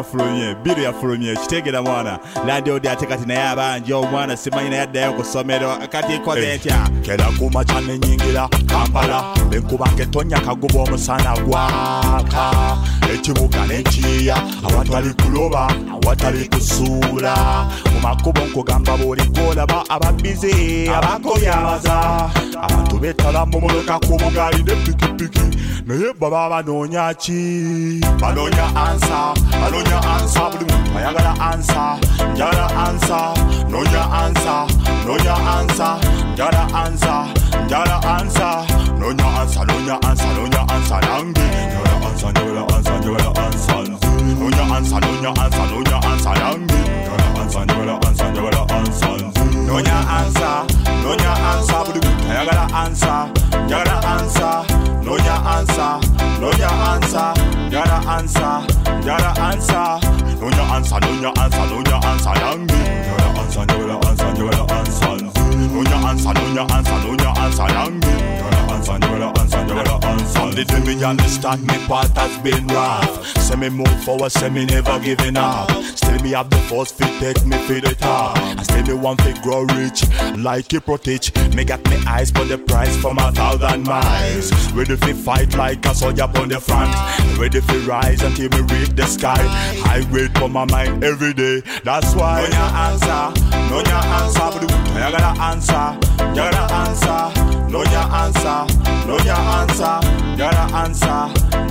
[0.08, 2.18] Yafulumye biri yafulumye kitegeera mwana.
[2.46, 5.76] Landi ate kati naye abangi omwana simanyi naye addayo ku ssomero.
[5.92, 6.88] Kati koze ntya?
[7.02, 12.76] Kera kuma cyane nyingira kampala enkuba ngetonya kaguba omusana gwaka
[13.14, 15.68] ekibuga n'ekiyiya awatali kuloba
[16.08, 17.34] awatali kusuula
[17.92, 21.96] mu makubo nkugamba bw'oliko olaba ababize abakolyabaza
[22.64, 25.46] abantu betala mu muloka ku bugaali ne pikipiki
[25.84, 28.00] naye baba banoonya ki?
[28.20, 30.42] Banoonya ansa banoonya ansa.
[30.50, 31.82] Buli muntu ayagala ansa
[32.32, 33.18] njagala ansa.
[33.68, 34.54] Noonya ansa
[35.04, 35.88] noonya ansa
[36.32, 37.14] njagala ansa
[37.68, 38.48] njagala ansa.
[39.00, 40.96] Noonya ansa noonya ansa noonya ansa.
[41.04, 44.07] Nange njagala ansa njagala ansa njagala ansa
[44.38, 49.66] nze noonya ansa noonya ansa noonya ansa nange njagala ansa njagala ansa njagala ansa nze
[49.66, 50.50] noonya ansa
[51.02, 53.14] noonya ansa buli muntu ayagala ansa
[53.66, 54.50] njagala ansa
[55.04, 55.86] noonya ansa
[56.40, 57.24] noonya ansa
[57.68, 58.62] njagala ansa
[59.02, 59.82] njagala ansa
[60.40, 65.34] noonya ansa noonya ansa noonya ansa nange njagala ansa njagala ansa njagala ansa nze
[65.70, 68.20] noonya ansa noonya ansa noonya ansa nange njagala ansa njagala ansa njagala ansa nze did
[68.20, 68.57] me
[71.08, 73.26] understand me part has been rough.
[73.38, 75.70] Say me move forward say me never giving up.
[75.96, 78.36] Still me have the force fit take me for the top.
[78.36, 80.04] I still me want to grow rich
[80.36, 84.52] like a protege me got me eyes for the price from a thousand miles.
[84.72, 86.92] Ready to fight like a soldier on the front.
[87.38, 89.40] Ready to rise until me reach the sky.
[89.84, 91.62] I wait for my mind every day.
[91.84, 92.46] That's why.
[92.50, 92.56] No
[92.86, 94.66] answer no answer.
[94.92, 98.66] But I gotta answer you gotta answer no your answer
[99.06, 100.00] no your answer
[100.36, 101.20] gotta answer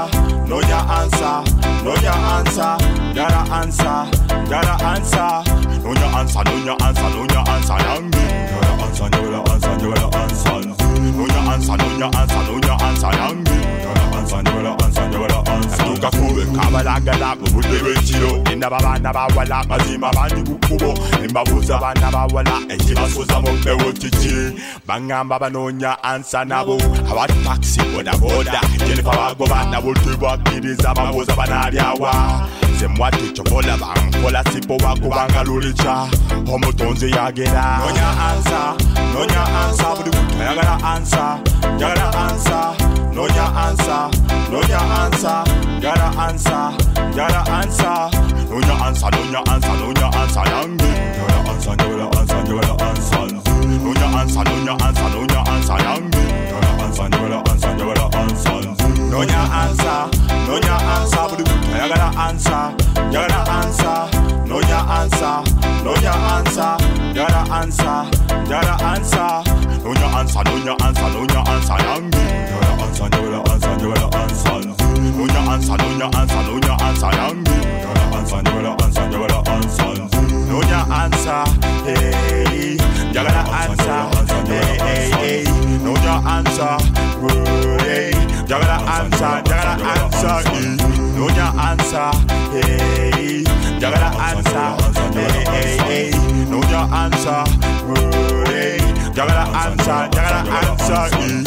[0.48, 1.36] no your answer
[1.84, 2.72] no your answer
[3.14, 3.98] gotta answer
[4.50, 5.28] gotta answer
[5.82, 8.61] no your answer no your answer no your answer yangi gotta
[8.92, 10.60] answer answer gotta answer no your answer.
[11.16, 17.36] No your answer no your answer yangi gotta answer gotta answer gotta answer tukafube kabalagala
[17.36, 20.90] mu budde bw'ekiro endaba baana bawala mazima bangi ku kkubo
[21.24, 24.34] embabuuza baana bawala ekibasuuza mu mpewo kiki
[24.86, 26.76] baŋŋamba banoonya ansa nabo
[27.10, 32.12] aba takisi bodaboda jenefa bagoba nabo tebwakkiriza babuuza banaalyawa
[32.74, 35.94] nze mwati kyobola bankola sipo wakubanga lulica
[36.52, 38.60] omutonzi yagera nonya ansa
[39.14, 41.38] nonya ansa buli muntu ayagala ansa
[41.76, 42.58] njagala ansa
[43.14, 44.10] nonya ansa
[44.50, 45.44] nonya ansa
[45.78, 46.58] njagala ansa
[47.12, 48.10] njagala ansa
[48.50, 53.52] nonya ansa nonya ansa nonya ansa yange njagala ansa njagala ansa njagala ansa nze
[53.84, 59.40] nonya ansa nonya ansa nonya ansa yange njagala ansa njagala ansa njagala ansa nze nonya
[59.62, 59.94] ansa
[60.48, 62.58] nonya ansa buli muntu ayagala ansa
[63.10, 63.92] njagala ansa
[64.50, 65.32] nonya ansa
[65.84, 66.76] nonya ansa
[67.12, 67.96] njagala ansa
[68.44, 68.72] njagala ansa nonya ansa nonya Nonya answer, nonya answer, yangi.
[68.72, 69.51] Njagala answer, njagala answer, njagala answer,
[69.84, 69.90] nzi.
[74.92, 77.56] Nonya answer, nonya answer, nonya answer, yangi.
[77.72, 80.20] Njagala answer, njagala answer, njagala answer, nzi.
[80.50, 81.44] Nonya answer,
[81.86, 82.76] hey.
[83.12, 84.02] Njagala answer,
[84.46, 85.44] hey, hey, hey.
[85.84, 86.76] Nonya answer,
[87.80, 88.10] hey.
[88.46, 90.60] Njagala answer, njagala answer, eh.
[91.16, 92.10] Nonya answer,
[92.52, 93.44] hey.
[93.78, 94.68] Njagala answer,
[95.14, 96.10] hey, hey, hey.
[96.50, 97.42] Nonya answer,
[98.46, 98.80] hey.
[99.12, 101.44] Njagala answer, njagala answer, eh.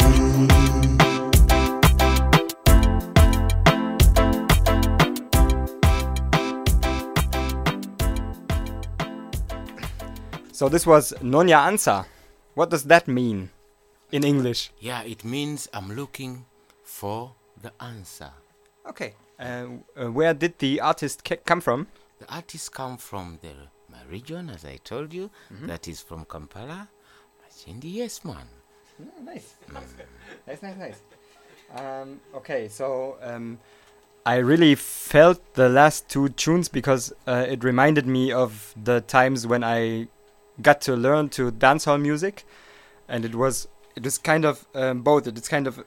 [10.52, 12.06] So this was Nonya Ansa.
[12.54, 13.50] What does that mean
[14.12, 14.70] in English?
[14.78, 16.44] Yeah, it means I'm looking
[16.84, 18.30] for the answer.
[18.88, 19.14] Okay.
[19.40, 21.88] Uh, uh, where did the artist come from?
[22.20, 23.54] The artist come from the
[23.90, 25.30] my region, as I told you.
[25.66, 26.88] That is from Kampala.
[27.66, 28.36] Machindi, yes, man.
[29.24, 29.54] nice.
[30.46, 31.00] nice, nice, nice.
[31.74, 33.58] Um, okay, so um,
[34.24, 39.46] I really felt the last two tunes because uh, it reminded me of the times
[39.46, 40.08] when I
[40.62, 42.44] got to learn to dancehall music,
[43.08, 45.26] and it was it was kind of um, both.
[45.26, 45.84] It's kind of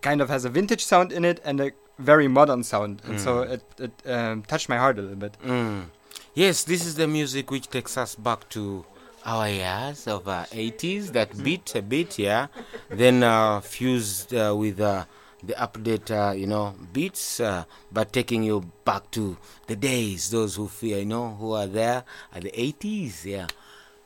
[0.00, 3.42] kind of has a vintage sound in it and a very modern sound, and so
[3.42, 5.36] it it um, touched my heart a little bit.
[5.44, 5.84] Mm.
[6.34, 8.86] Yes, this is the music which takes us back to
[9.24, 12.46] our years of uh, 80s, that beat a bit, yeah.
[12.90, 15.04] then uh, fused uh, with uh,
[15.42, 20.56] the update, uh, you know, beats, uh, but taking you back to the days, those
[20.56, 22.04] who feel, you know, who are there
[22.34, 23.46] at the 80s, yeah.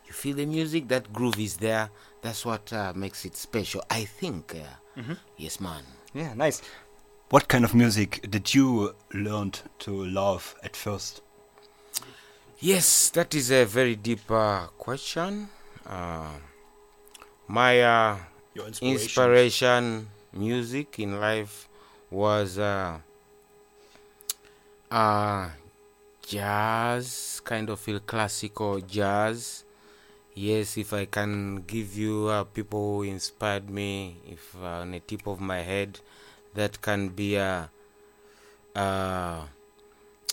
[0.07, 1.91] You feel the music, that groove is there.
[2.23, 4.55] That's what uh, makes it special, I think.
[4.55, 5.03] Uh,
[5.37, 5.83] Yes, man.
[6.15, 6.63] Yeah, nice.
[7.29, 11.23] What kind of music did you learn to love at first?
[12.61, 15.49] Yes, that is a very deep uh, question.
[15.85, 16.33] Uh,
[17.47, 18.17] my uh,
[18.81, 21.69] inspiration music in life
[22.11, 22.99] was uh,
[24.91, 25.49] uh,
[26.27, 29.65] jazz, kind of feel classical jazz.
[30.35, 35.27] Yes, if I can give you uh, people who inspired me, if on the tip
[35.27, 36.01] of my head,
[36.55, 37.67] that can be uh,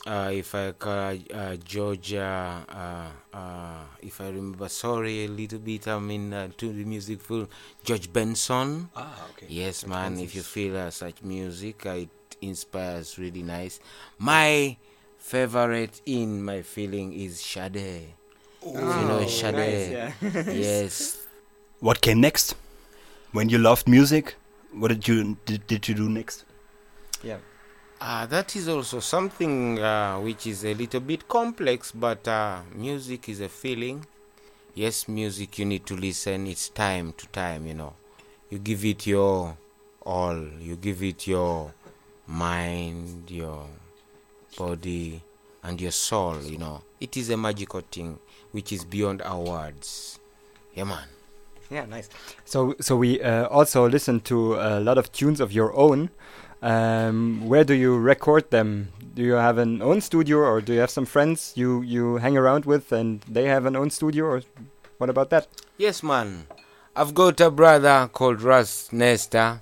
[0.06, 5.60] uh, uh, if I call uh, Georgia, uh, uh, if I remember, sorry, a little
[5.60, 7.48] bit, I'm in uh, to the music film,
[7.84, 8.90] George Benson.
[8.96, 9.48] Ah, okay.
[9.50, 12.10] Yes, man, if you feel uh, such music, uh, it
[12.42, 13.80] inspires really nice.
[14.18, 14.78] My
[15.18, 18.14] favorite in my feeling is Sade.
[18.64, 20.14] you know Sade.
[20.22, 21.28] yes.
[21.80, 22.56] What came next?
[23.32, 24.36] When you loved music,
[24.74, 26.46] what did you did, did you do next?
[27.24, 27.38] Yeah.
[28.06, 33.30] Uh, that is also something uh, which is a little bit complex, but uh, music
[33.30, 34.06] is a feeling.
[34.76, 36.46] Yes, music you need to listen.
[36.48, 37.94] It's time to time, you know.
[38.50, 39.56] You give it your
[40.02, 40.38] all.
[40.60, 41.74] You give it your
[42.28, 43.68] mind, your
[44.58, 45.22] body,
[45.64, 46.82] and your soul, you know.
[47.00, 48.20] It is a magical thing
[48.52, 50.20] which is beyond our words.
[50.74, 51.08] Yeah, man.
[51.70, 52.10] Yeah, nice.
[52.44, 56.10] So, so we uh, also listened to a lot of tunes of your own.
[56.64, 58.94] Um, where do you record them?
[59.14, 62.38] Do you have an own studio, or do you have some friends you you hang
[62.38, 64.42] around with, and they have an own studio, or
[64.98, 65.48] what about that?
[65.78, 66.48] Yes, man.
[66.96, 69.60] I've got a brother called Ras Nesta.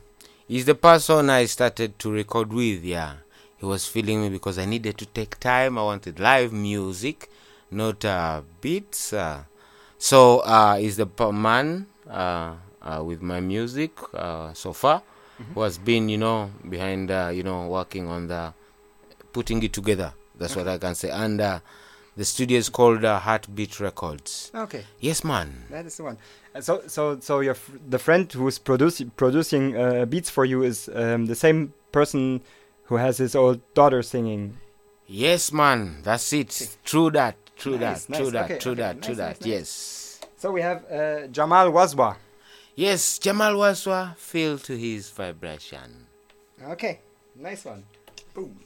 [0.48, 3.14] He's the person I started to record with, yeah.
[3.58, 5.80] He was feeling me because I needed to take time.
[5.80, 7.32] I wanted live music,
[7.72, 9.12] not uh, beats.
[9.12, 9.46] Uh.
[9.98, 15.02] So uh, he's the man uh, uh, with my music uh, so far
[15.54, 18.54] who has been, you know, behind, uh, you know, working on the
[19.34, 20.14] putting it together.
[20.38, 21.10] That's what I can say.
[21.10, 21.60] And uh,
[22.18, 24.52] the studio is called uh, Heartbeat Records.
[24.56, 25.66] Okay, Yes, man.
[25.70, 26.18] that is the one.
[26.54, 30.64] Uh, so, so, so your fr- the friend who's producing producing uh, beats for you
[30.64, 32.42] is um, the same person
[32.86, 34.58] who has his old daughter singing.
[35.08, 36.02] Yes, man.
[36.04, 36.78] That's it.
[36.84, 37.36] True that.
[37.56, 38.16] True Nice, that.
[38.18, 38.34] True nice.
[38.34, 38.46] that.
[38.46, 38.96] Okay, true okay, that.
[38.98, 39.46] nice, True that.
[39.46, 40.20] Yes.
[40.38, 42.16] So we have uh, Jamal Waswa.
[42.82, 46.08] Yes, Jamal Waswa, feel to his vibration.
[46.72, 46.98] Okay,
[47.36, 47.84] nice one.
[48.34, 48.58] Boom.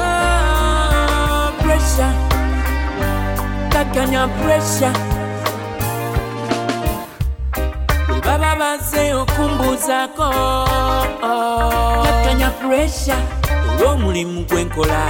[0.00, 2.12] Ah, pressure.
[3.68, 4.96] Takanya pressure.
[8.08, 10.32] Bwe baba bazze okumbuuzako
[12.02, 13.37] takanya pressure
[13.78, 15.02] olw'omulimu gwe nkola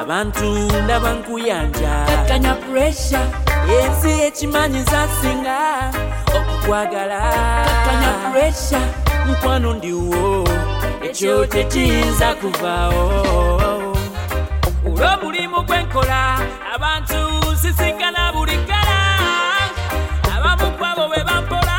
[0.00, 0.44] abantu
[0.84, 3.26] ndaba nkuyanja takanya pressure.
[3.80, 5.58] Ensi ekimanyi zasinga
[6.36, 7.20] okukwagala
[7.66, 8.86] takanya pressure.
[9.26, 10.48] Mukwano ndiwo
[11.02, 13.04] ekyo tekiyinza kuvaawo.
[14.86, 16.38] Olw'omulimu gwenkola
[16.74, 17.20] abantu
[17.60, 18.98] sisinkana buli kkala.
[20.36, 21.78] Abamu kwabo be bampola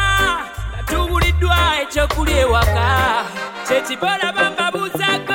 [0.72, 2.88] nga tubuliddwa ekyokulya ewaka.
[3.68, 5.35] Kyekibola bambabuuzako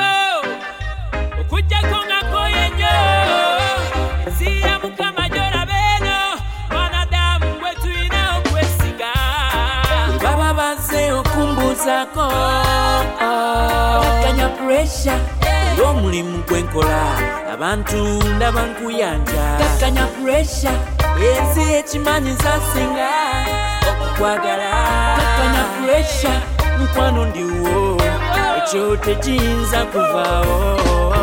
[11.19, 12.27] okumbuuzako
[13.19, 15.15] kakkanya puresha
[15.77, 17.01] olw'omulimu gwenkola
[17.53, 17.97] abantu
[18.35, 19.43] ndaba nkuyanja.
[19.59, 20.71] Kakkanya puresha
[21.29, 23.09] ensi ekimanyiza singa
[23.89, 24.71] okukwagala
[25.17, 26.33] kakkanya puresha
[26.79, 27.97] mukwano ndiwo.
[28.57, 31.20] Ekyo tekiyinza kuvaawo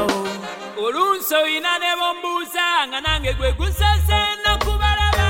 [0.84, 5.28] olunsi oyina ne bombuuza nga nange gwe gusase nokubalaba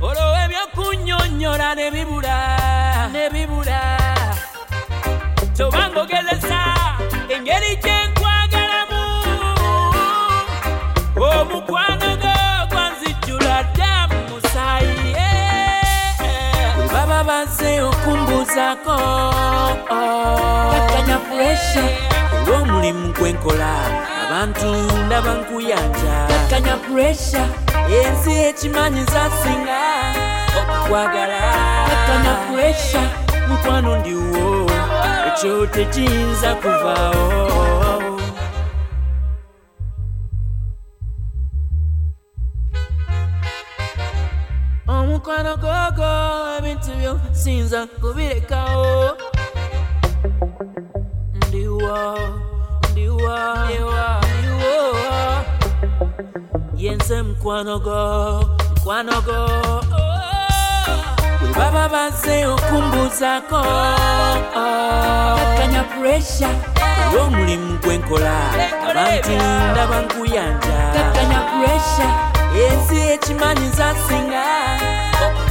[0.00, 2.36] olwo ebyokunnyonnyola ne bibula
[3.12, 3.80] ne bibula.
[5.56, 6.60] Tobanga ogezesa
[7.34, 8.15] engeri gyenkwagalamu
[18.06, 18.96] bazze okumbuuzako
[20.72, 21.84] kakkanya puresha
[22.36, 23.72] olw'omulimu gwenkola
[24.24, 24.68] abantu
[25.06, 27.42] ndaba nkuyanja kakkanya puresha
[27.98, 29.80] ensi ekimanyiza singa
[30.58, 31.42] okukwagala
[31.88, 33.02] kakkanya puresha
[33.48, 34.70] mukwano ndiwo
[35.28, 37.85] ekyo tekiyinza kuvaawo
[45.26, 46.10] omukwano gogo
[46.58, 49.16] ebintu byo sinza kubirekawo.
[51.48, 51.98] Ndiwo
[52.92, 53.98] ndiwo ndiwo
[56.76, 57.98] yenze mukwano go
[58.70, 59.40] mukwano go
[61.40, 63.62] bwe oh, baba bazze okumbuuzako.
[64.46, 66.50] Kakkanya puresha
[67.10, 68.34] olw'omulimu gwenkola
[68.90, 69.34] abantu
[69.72, 70.78] ndaba nkuyanja.
[70.94, 72.06] Kakkanya puresha
[72.62, 74.44] ensi ekimanyiza singa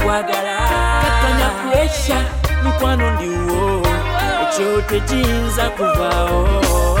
[0.06, 0.56] kwagala
[1.02, 2.18] katonya puresha
[2.64, 3.82] mukwano ndiwo.
[4.42, 6.95] Ekyoto kiyinza kuvaawo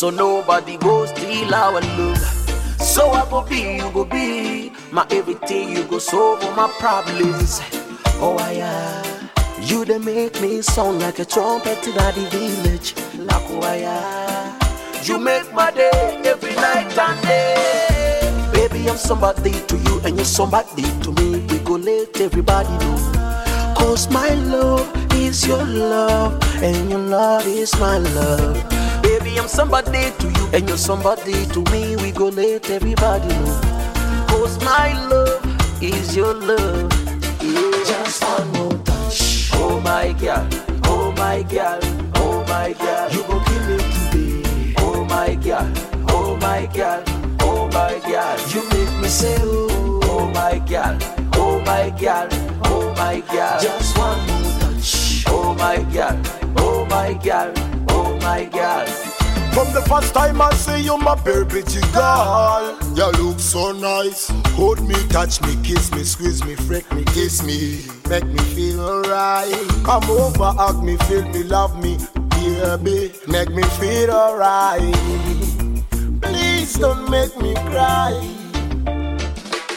[0.00, 2.16] So nobody go steal our love.
[2.80, 4.72] So I go be, you go be.
[4.90, 7.60] My everything, you go solve all my problems.
[8.16, 9.28] Oh, I yeah.
[9.60, 12.94] You they make me sound like a trumpet in the village.
[13.18, 14.56] Like oh, yeah.
[14.64, 18.50] Uh, you make my day every night and day.
[18.54, 21.40] Baby, I'm somebody to you and you're somebody to me.
[21.40, 23.74] We go let everybody know.
[23.76, 28.79] Cause my love is your love and your love is my love.
[29.40, 31.96] I'm somebody to you and you're somebody to me.
[31.96, 33.60] We go let everybody know.
[34.28, 36.92] Cause my love is your love.
[37.40, 37.70] Yeah.
[37.86, 39.50] Just one more touch.
[39.54, 40.46] Oh my girl,
[40.84, 41.78] oh my girl,
[42.16, 43.10] oh my girl.
[43.12, 43.76] You gon' kill me
[44.10, 44.74] today.
[44.78, 45.72] Oh my girl,
[46.10, 47.02] oh my girl,
[47.40, 48.38] oh my girl.
[48.52, 50.98] You make me say oh, oh my girl,
[51.36, 52.28] oh my girl,
[52.64, 53.58] oh my girl.
[53.60, 55.24] Just one more touch.
[55.28, 56.20] Oh my girl,
[56.58, 57.52] oh my girl,
[57.88, 59.09] oh my girl.
[59.72, 64.28] The first time I see you, my baby girl, you look so nice.
[64.56, 68.80] Hold me, touch me, kiss me, squeeze me, freak me, kiss me, make me feel
[68.80, 69.54] alright.
[69.84, 71.98] Come over, hug me, feel me, love me,
[72.30, 74.80] baby, make me feel alright.
[76.20, 78.12] Please don't make me cry.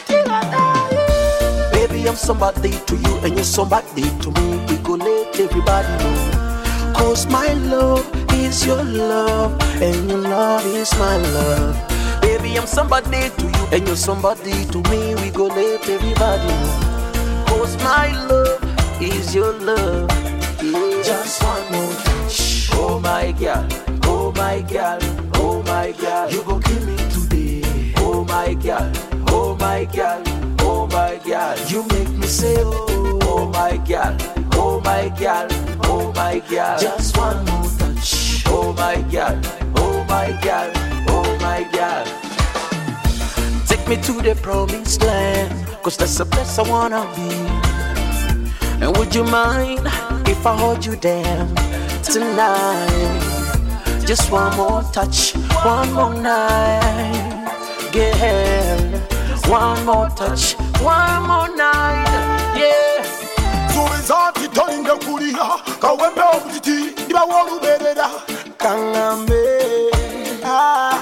[0.06, 1.70] Till I die.
[1.72, 4.66] Baby, I'm somebody to you and you're somebody to me.
[4.66, 6.92] We go let everybody know.
[6.96, 11.76] Cause my love is your love, and your love is my love.
[12.20, 15.14] Baby, I'm somebody to you, and you're somebody to me.
[15.16, 17.44] We go let everybody know.
[17.48, 20.10] Cause my love is your love.
[20.62, 21.02] Yeah.
[21.02, 22.70] Just one more touch.
[22.72, 23.66] Oh my girl,
[24.04, 24.98] oh my girl,
[25.34, 26.30] oh my girl.
[26.30, 27.92] You go kill me today.
[27.98, 28.90] Oh my girl,
[29.28, 30.22] oh my girl,
[30.60, 31.56] oh my girl.
[31.68, 34.16] You make me say, oh, oh my girl,
[34.54, 35.46] oh my girl,
[35.84, 36.78] oh my girl.
[36.78, 37.83] Just one more touch
[38.48, 39.40] oh my girl,
[39.76, 40.70] oh my girl,
[41.08, 42.04] oh my girl.
[43.66, 47.30] Take me to the promised land, cause that's the place I wanna be.
[48.84, 49.80] And would you mind
[50.28, 51.46] if I hold you there
[52.02, 53.20] tonight?
[54.06, 55.32] Just one more touch,
[55.64, 57.50] one more night,
[57.92, 59.00] girl.
[59.48, 63.04] One more touch, one more night, yeah.
[63.74, 68.08] suubiza nti tolinga kulira kawembe obutiti ndibawo oluberera
[68.62, 69.42] kaŋŋambe
[70.42, 70.98] ah,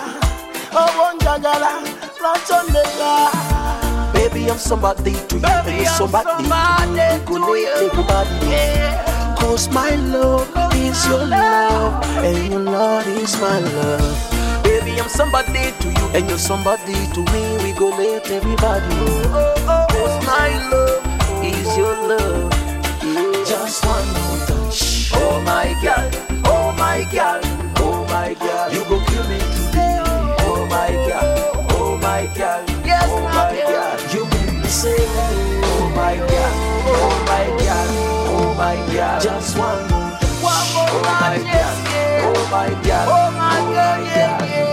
[0.82, 1.72] obonjagala
[2.20, 3.12] lwakyondeka
[4.12, 7.16] Baby, I'm somebody to you, and you're somebody, to me.
[7.24, 8.36] Go let everybody
[9.40, 14.62] Cause my love is your love, and your love is my love.
[14.62, 17.43] Baby, I'm somebody to you, and you're somebody to me.
[17.64, 19.55] We go let everybody know.
[19.90, 21.02] Cause my love
[21.43, 22.52] is your love.
[23.48, 24.05] Just one.
[24.14, 24.22] Oh
[25.74, 26.15] my God,
[26.47, 27.40] oh my God,
[27.78, 28.73] oh my God.
[28.73, 29.99] You go kill me today.
[30.40, 34.12] Oh my God, oh my God, yes, oh my God.
[34.15, 36.55] You make me say, oh my God,
[36.86, 37.89] oh my God,
[38.28, 39.23] oh my God.
[39.23, 40.61] Just one more touch.
[40.74, 44.72] Oh my God, oh my God, oh my God, yeah, yeah.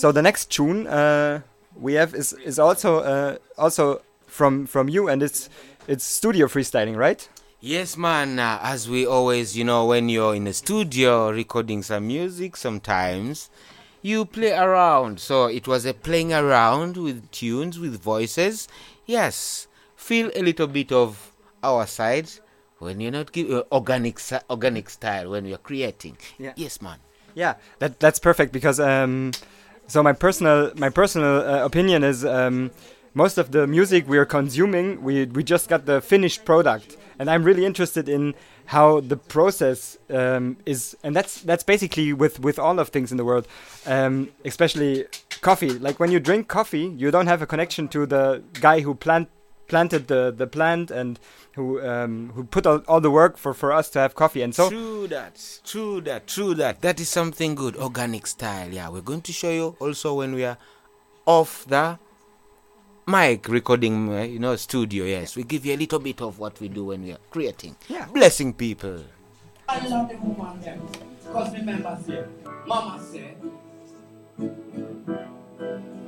[0.00, 1.42] So the next tune uh,
[1.76, 5.50] we have is is also uh, also from from you, and it's
[5.86, 7.28] it's studio freestyling, right?
[7.60, 8.38] Yes, man.
[8.38, 13.50] Uh, as we always, you know, when you're in the studio recording some music, sometimes
[14.00, 15.20] you play around.
[15.20, 18.68] So it was a playing around with tunes, with voices.
[19.04, 22.30] Yes, feel a little bit of our side
[22.78, 24.18] when you're not give, uh, organic
[24.48, 26.16] organic style when you're creating.
[26.38, 26.54] Yeah.
[26.56, 27.00] Yes, man.
[27.34, 29.32] Yeah, that that's perfect because um,
[29.90, 32.70] so my personal my personal uh, opinion is um,
[33.14, 37.28] most of the music we are consuming we we just got the finished product, and
[37.28, 38.34] I'm really interested in
[38.66, 43.16] how the process um, is, and that's that's basically with with all of things in
[43.16, 43.48] the world,
[43.84, 45.06] um, especially
[45.40, 45.70] coffee.
[45.70, 49.28] Like when you drink coffee, you don't have a connection to the guy who plant
[49.70, 51.18] planted the the plant and
[51.54, 54.54] who um, who put all, all the work for for us to have coffee, and
[54.54, 54.68] so.
[54.68, 55.34] True that,
[55.64, 56.82] true that, true that.
[56.82, 57.76] That is something good.
[57.76, 58.68] Organic style.
[58.68, 60.58] Yeah, we're going to show you also when we are
[61.26, 61.98] off the
[63.06, 65.04] mic recording, uh, you know, studio.
[65.04, 67.76] Yes, we give you a little bit of what we do when we are creating.
[67.88, 68.06] Yeah.
[68.06, 69.02] Blessing people.
[69.68, 70.80] I love the woman them.
[71.32, 72.24] Cause remember say,
[72.66, 73.34] mama say,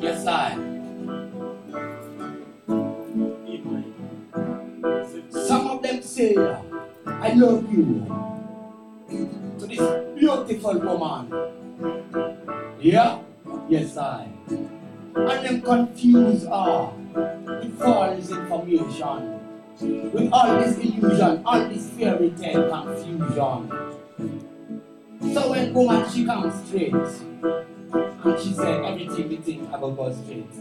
[0.01, 0.59] yes I.
[5.30, 6.36] Some of them say,
[7.06, 8.06] I love you.
[9.59, 9.80] To this
[10.18, 11.32] beautiful woman.
[12.80, 13.18] Yeah?
[13.68, 14.28] Yes I.
[15.14, 16.90] And them confuse her
[17.47, 19.39] with false information.
[20.12, 23.70] With all this illusion, all this fairy tale confusion.
[25.32, 30.12] So when woman she comes straight and she said everything we think I go go
[30.12, 30.52] straight.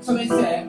[0.00, 0.68] So they say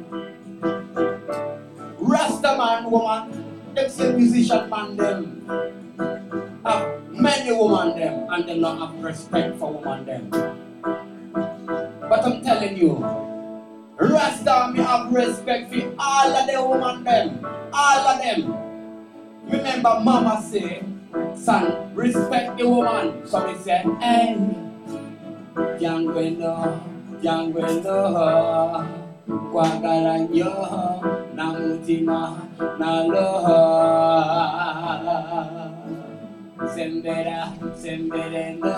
[1.99, 5.43] Rasta man woman, them say musician man them
[6.63, 10.29] have ah, many woman them and them not have respect for woman them.
[12.07, 13.03] But I'm telling you,
[13.99, 17.45] Rasta me have respect for all of the woman them.
[17.73, 18.55] All of them.
[19.49, 20.83] Remember mama say,
[21.35, 23.27] son, respect the woman.
[23.27, 24.39] So me say, hey,
[25.79, 26.05] young
[26.39, 26.83] no,
[27.21, 30.51] young no, kwagala nyo,
[31.35, 32.35] na mutima,
[32.79, 33.59] na loha.
[36.73, 38.75] Sembera, sembere no,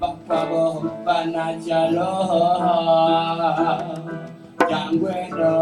[0.00, 0.64] pakwabo,
[1.04, 2.12] panachalo.
[4.68, 5.52] Jangweno,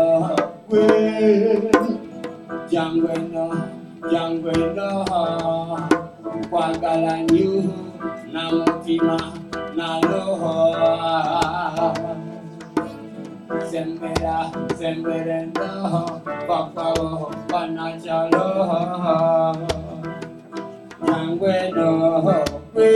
[0.68, 0.86] kwe,
[2.70, 3.46] jangweno,
[4.10, 4.90] jangweno,
[6.50, 7.70] kwagala nyu,
[8.32, 9.18] na mutima,
[9.76, 10.54] na loho.
[13.58, 14.46] Sembera,
[14.78, 18.46] sembere no, pakwabo, panachalo.
[21.04, 22.22] Jangweno,
[22.72, 22.90] kwe,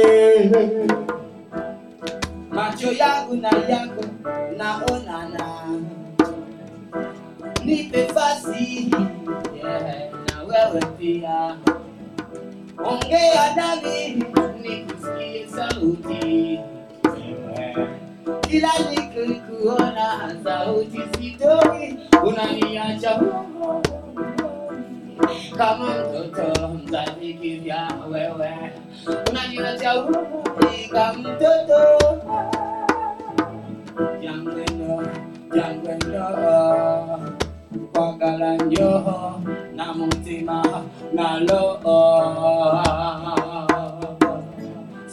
[2.51, 4.05] macho yangu na yako
[4.57, 5.47] naonana,
[7.65, 8.91] nipe fasi
[9.57, 11.57] yeah, na wewe pia,
[12.85, 14.25] ongea nami
[14.63, 16.61] nikusikie sauti.
[18.55, 23.21] Kila nikikuona sauti sitoi, unaniacha
[25.59, 28.51] Kama mtoto mtafikiria wewe
[29.31, 31.81] unaniletea uika mtoto.
[34.23, 35.03] Jangwendo
[35.55, 36.25] jangwendo
[37.93, 39.41] kwagala njoho
[39.75, 40.63] na mutima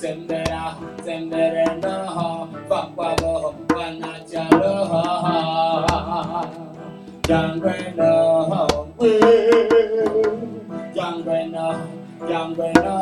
[0.01, 0.63] nalo sembera
[1.05, 4.73] sembere noho pakwabo wanachalo
[7.27, 8.13] jangwendo
[10.95, 11.67] jangwendo
[12.29, 12.95] jangwendo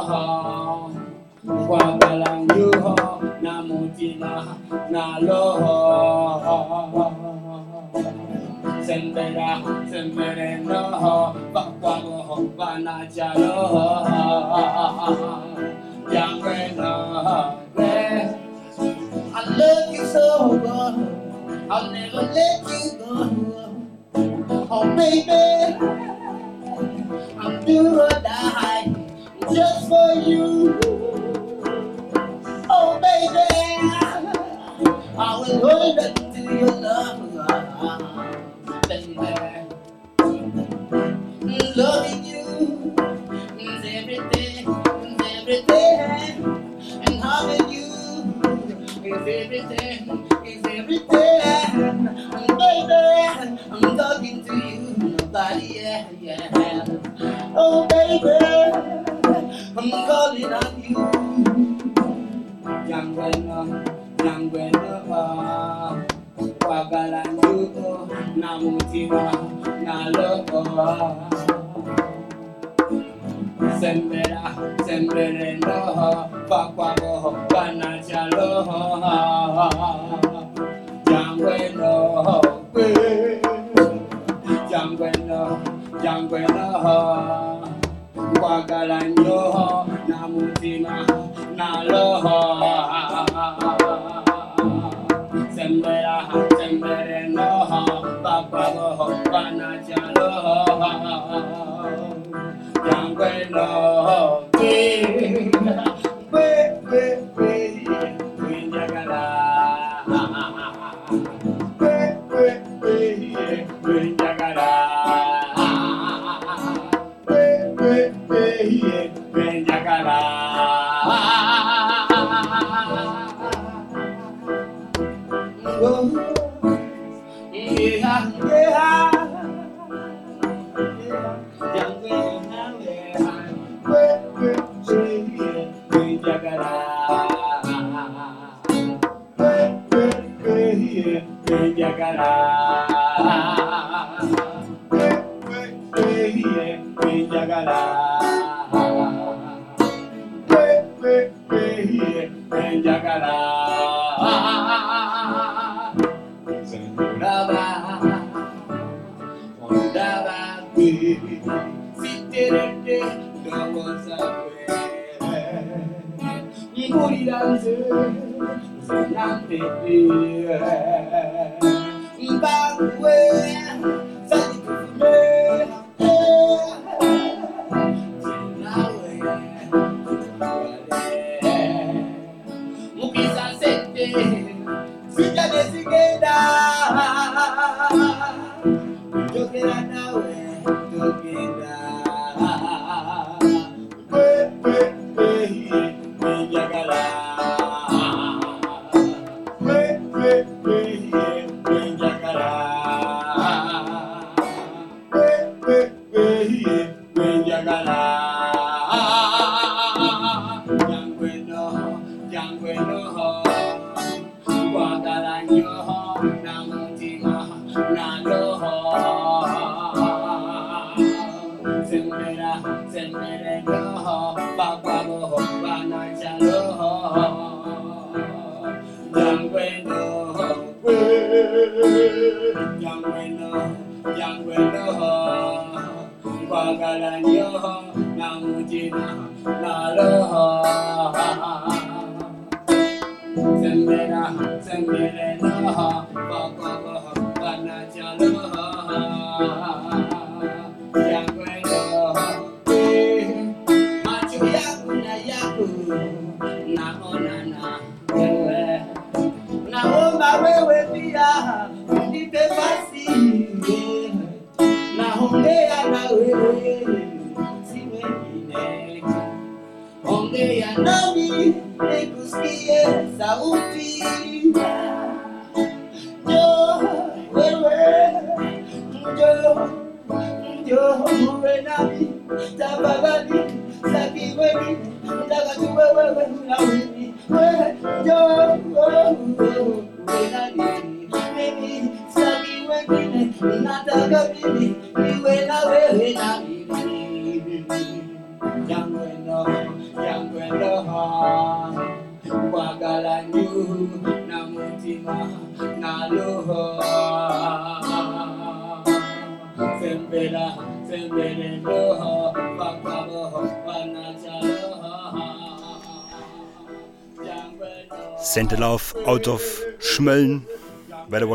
[1.68, 2.96] kwagala njoho
[3.42, 4.32] na mutima
[4.92, 5.42] nalo
[8.86, 9.50] sembera
[9.92, 12.20] sembere noho pakwabo
[16.10, 17.60] wanachalo jangwendo
[19.36, 20.96] I love you so much.
[21.70, 23.88] I'll never let you go.
[24.72, 25.78] Oh, baby,
[27.40, 28.94] I'm do or die
[29.54, 30.80] just for you.
[32.70, 33.48] Oh, baby,
[35.18, 37.20] I will hold on to your love,
[38.88, 39.16] baby.
[41.40, 41.76] Loving
[70.80, 71.08] loko.
[73.80, 74.44] Sembera,
[74.86, 75.49] sembere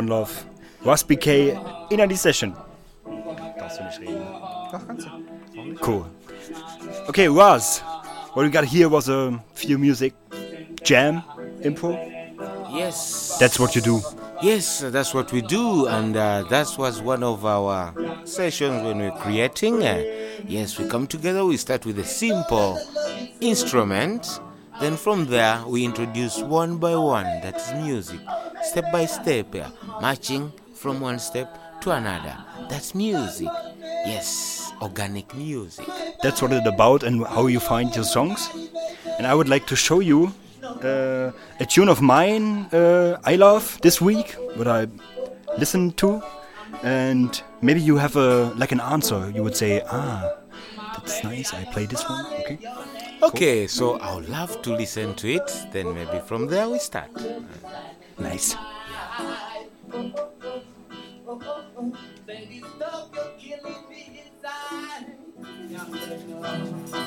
[0.05, 0.45] one love.
[0.85, 1.59] Ras BK
[1.91, 2.55] in die Session.
[3.59, 4.23] Darfst du nicht reden?
[4.73, 5.75] Doch, kannst du.
[5.81, 6.05] Cool.
[7.09, 7.83] Okay, Ras.
[8.35, 10.15] What we got here was a few music
[10.83, 11.23] jam
[11.63, 11.93] info.
[12.71, 13.37] Yes.
[13.39, 14.01] That's what you do.
[14.43, 17.95] Yes, that's what we do, and uh, that was one of our
[18.25, 19.83] sessions when we're creating.
[19.83, 20.03] Uh,
[20.47, 22.79] yes, we come together, we start with a simple
[23.41, 24.41] instrument,
[24.81, 28.21] then from there we introduce one by one, that is music,
[28.63, 29.69] step by step, uh,
[30.01, 32.37] marching from one step to another.
[32.69, 33.49] That's music.
[34.07, 35.87] Yes, organic music.
[36.23, 38.51] That's what it's about and how you find your songs.
[39.19, 40.33] And I would like to show you
[40.63, 41.31] uh,
[41.61, 44.89] a tune of mine uh, I love this week, what I
[45.59, 46.23] listened to.
[46.83, 49.31] And maybe you have a like an answer.
[49.35, 50.33] You would say, ah,
[50.95, 51.55] that's nice.
[51.55, 52.27] I play this one.
[52.41, 52.59] Okay.
[53.25, 57.11] Okay, so I would love to listen to it, then maybe from there we start.
[58.19, 58.55] Nice.
[62.27, 65.17] Baby, stop, you're killing me inside.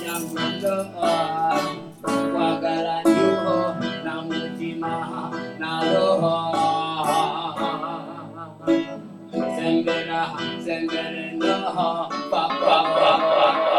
[0.02, 0.76] Jangwendo,
[2.34, 3.32] kwagala nyu
[4.04, 6.36] na mutima na roho.
[9.32, 10.22] Sembera,
[10.66, 13.77] sembere no, pa pa pa pa.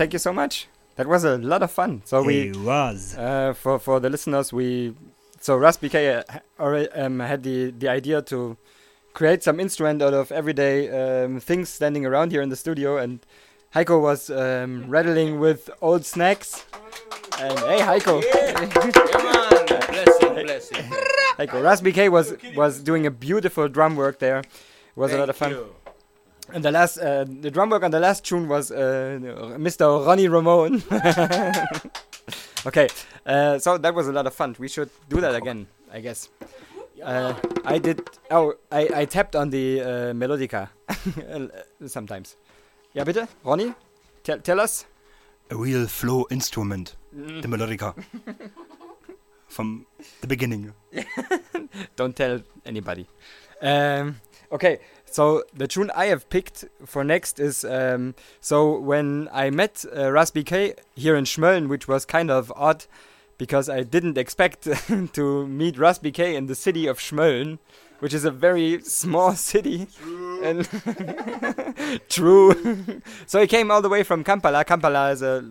[0.00, 0.66] Thank you so much.
[0.96, 2.00] That was a lot of fun.
[2.06, 3.14] So we It was.
[3.18, 4.50] uh, for for the listeners.
[4.50, 4.94] We
[5.42, 8.56] so Ras BK uh, already um, had the the idea to
[9.12, 13.20] create some instrument out of everyday um, things standing around here in the studio, and
[13.74, 16.64] Heiko was um, rattling with old snacks.
[17.38, 18.22] And hey, Heiko.
[19.92, 20.78] blessing, blessing.
[21.38, 24.38] Heiko, Ras BK was was doing a beautiful drum work there.
[24.38, 25.50] It was a lot of fun.
[25.50, 25.74] You.
[26.52, 29.18] And the last, uh, the drum work on the last tune was uh,
[29.58, 30.04] Mr.
[30.06, 30.82] Ronnie Ramone.
[32.66, 32.88] okay,
[33.26, 34.56] uh, so that was a lot of fun.
[34.58, 36.28] We should do that again, I guess.
[37.02, 38.02] Uh, I did.
[38.30, 40.68] Oh, I, I tapped on the uh, melodica
[41.86, 42.36] sometimes.
[42.94, 43.74] Ja, bitte, Ronnie,
[44.24, 44.86] tell, tell us.
[45.50, 47.94] A real flow instrument, the melodica.
[49.48, 49.86] From
[50.20, 50.72] the beginning.
[51.96, 53.06] Don't tell anybody.
[53.62, 54.20] Um,
[54.52, 59.84] okay, so the tune I have picked for next is um, so when I met
[59.96, 62.86] uh, Ras BK here in Schmölln, which was kind of odd
[63.38, 64.68] because I didn't expect
[65.14, 67.58] to meet Ras BK in the city of Schmölln,
[68.00, 69.88] which is a very small city.
[70.42, 70.68] And
[72.08, 73.02] True.
[73.26, 74.64] so he came all the way from Kampala.
[74.64, 75.50] Kampala is a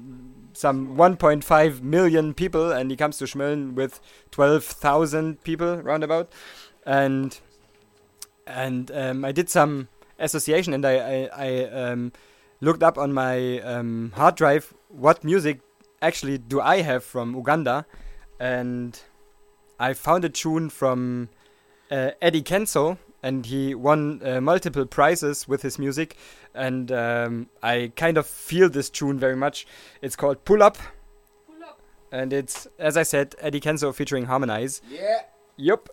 [0.53, 6.31] some 1.5 million people, and he comes to Schmölln with 12,000 people roundabout,
[6.85, 7.39] and
[8.47, 9.87] and um, I did some
[10.17, 12.11] association, and I I, I um,
[12.61, 15.61] looked up on my um, hard drive what music
[16.01, 17.85] actually do I have from Uganda,
[18.39, 18.99] and
[19.79, 21.29] I found a tune from
[21.91, 26.17] uh, Eddie Kenzo, and he won uh, multiple prizes with his music,
[26.53, 29.67] and um, I kind of feel this tune very much.
[30.01, 30.77] It's called Pull Up.
[32.11, 34.81] And it's, as I said, Eddie Kenzo featuring Harmonize.
[34.89, 35.19] Yeah.
[35.57, 35.89] Yup.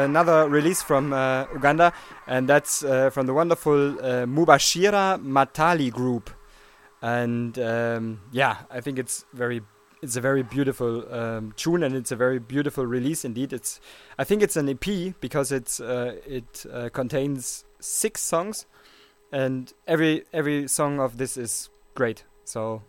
[0.00, 1.92] Another release from uh, Uganda,
[2.26, 6.30] and that's uh, from the wonderful uh, Mubashira Matali group,
[7.02, 9.62] and um, yeah, I think it's very
[10.02, 13.52] it's a very beautiful um, tune, and it's a very beautiful release indeed.
[13.52, 13.80] It's
[14.18, 18.66] I think it's an EP because it's uh, it uh, contains six songs,
[19.32, 22.24] and every every song of this is great.
[22.44, 22.82] So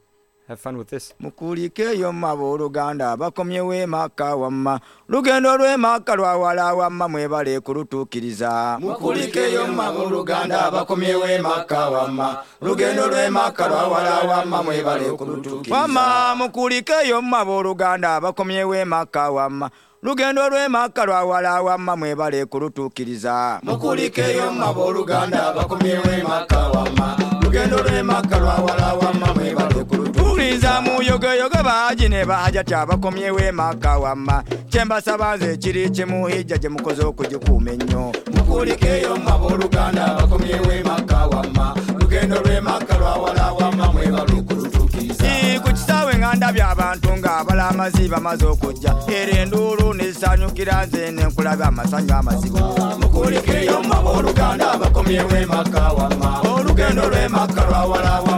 [0.51, 1.13] have fun with this.
[1.19, 4.79] mukulikeyo mmabo oluganda bakomyewo emaka wamma.
[5.09, 8.77] Lugendo lw'emaka lwawala wamma mwebale kulutuukiriza.
[8.79, 12.37] Mukulikeyo mmabo oluganda bakomyewo emaka wamma.
[12.61, 15.75] Lugendo lw'emaka lwawala wamma mwebale kulutuukiriza.
[15.81, 19.69] Wamma mukulikeyo mmabo oluganda bakomyewo emaka wamma.
[20.03, 23.59] Lugendo lw'emaka lwawala wamma mwebale kulutuukiriza.
[23.63, 27.17] Mukulikeyo mmabo oluganda bakomyewo emaka wamma.
[27.41, 34.43] Lugendo lw'emaka lwawala wamma mwebale kulutuukiriza muyogoyogo baagi ne baaja tyabakomyewo emaka wamma.
[34.69, 38.11] Kyembasaba nze kiri kimu hijja gye mukoze okugikuuma ennyo.
[38.33, 41.75] Mukulikeyo mmabo oluganda bakomyewo emaka wamma.
[41.99, 45.23] Lugendo lw'emaka lwawala wamma mwebale kulutuukiriza
[45.63, 48.95] ku kisaawe nga ndabye abantu ng'abalamazi bamaze okujja.
[49.07, 52.59] Era enduulu nezisanyukira nze nenkulaba amasanyu amazibu
[52.99, 56.41] mukulikeyo mmabo oluganda bakomyewo emaka wamma.
[56.41, 58.30] Olugendo lw'emaka lwawala wamma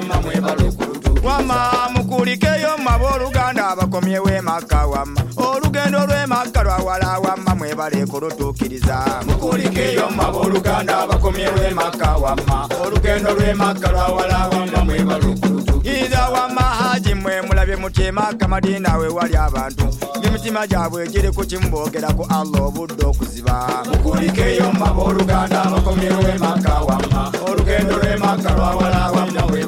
[2.33, 5.21] mukulikeyo mmabo oluganda bakomyewo emaka wamma.
[5.37, 12.69] Olugendo lw'emaka lwawala wamma mwebale kulutuukiriza mukulikeyo mmabo oluganda bakomyewo emaka wamma.
[12.85, 15.35] Olugendo lw'emaka lwawala wamma mwebale
[15.83, 16.61] iza wamma.
[16.61, 19.85] Haji mwe mulabye mutyema kamadina we wali abantu.
[20.19, 23.85] Ng'emitima gyabwe giri ku kimu boogera ku allah obudde okuziba.
[23.85, 27.31] Mukulikeyo maba oluganda bakomyewo emaka wamma.
[27.47, 29.63] Olugendo lw'emaka lwawala wamma we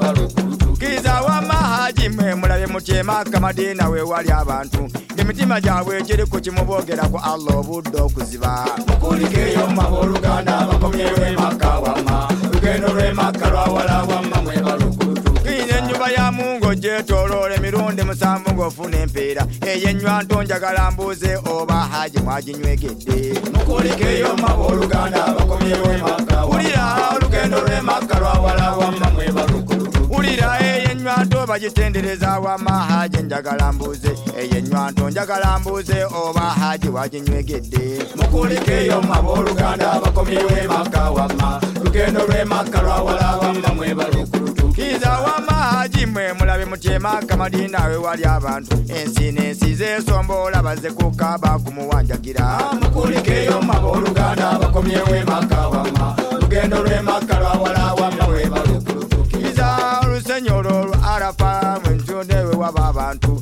[2.26, 4.90] mmwe mulabe mutyema kamadiina weewali abantu.
[5.14, 8.66] Ng'emitima gyabwe giriko kimuboogera ku allah obudde okuziba.
[8.88, 12.28] Mukulikeeyo mmaba oluganda abakomyewo emaka wamma.
[12.54, 15.32] Lugendo lw'emaka lwawala wamma mwe balukutu.
[15.44, 19.46] Tuyina ennyumba ya mungo gyetooloola emirundi musanvu ng'ofuna empeera.
[19.62, 23.40] Eyennywa nto njagala mbuuze oba haji mwaginywegedde.
[23.54, 26.86] Mukulikeeyo mmaba oluganda abakomyewo emaka wulira
[27.16, 30.08] olugendo lw'emaka lwawala wamma mwe balukutu.
[30.10, 30.85] Wulira eyo
[31.46, 38.06] ennywanto bagitendereza wama haji njagala mbuuze eyo ennywanto njagala mbuuze oba haji waginywegedde.
[38.16, 41.62] Mukulikeyo maba oluganda bakomyewo emaka wamma.
[41.84, 48.76] Lugendo lw'emaka lwawala wamma mwe balukutukiza wama haji mwe mulabe mutyema kamadina we wali abantu.
[48.88, 56.16] Ensi n'ensi zesombola baze kukaba kumuwanjagira mukulikeyo maba oluganda bakomyewo emaka wamma.
[56.42, 58.46] Lugendo lw'emaka lwawala wamma we
[61.16, 63.42] arafa mwenjo newewaba abantu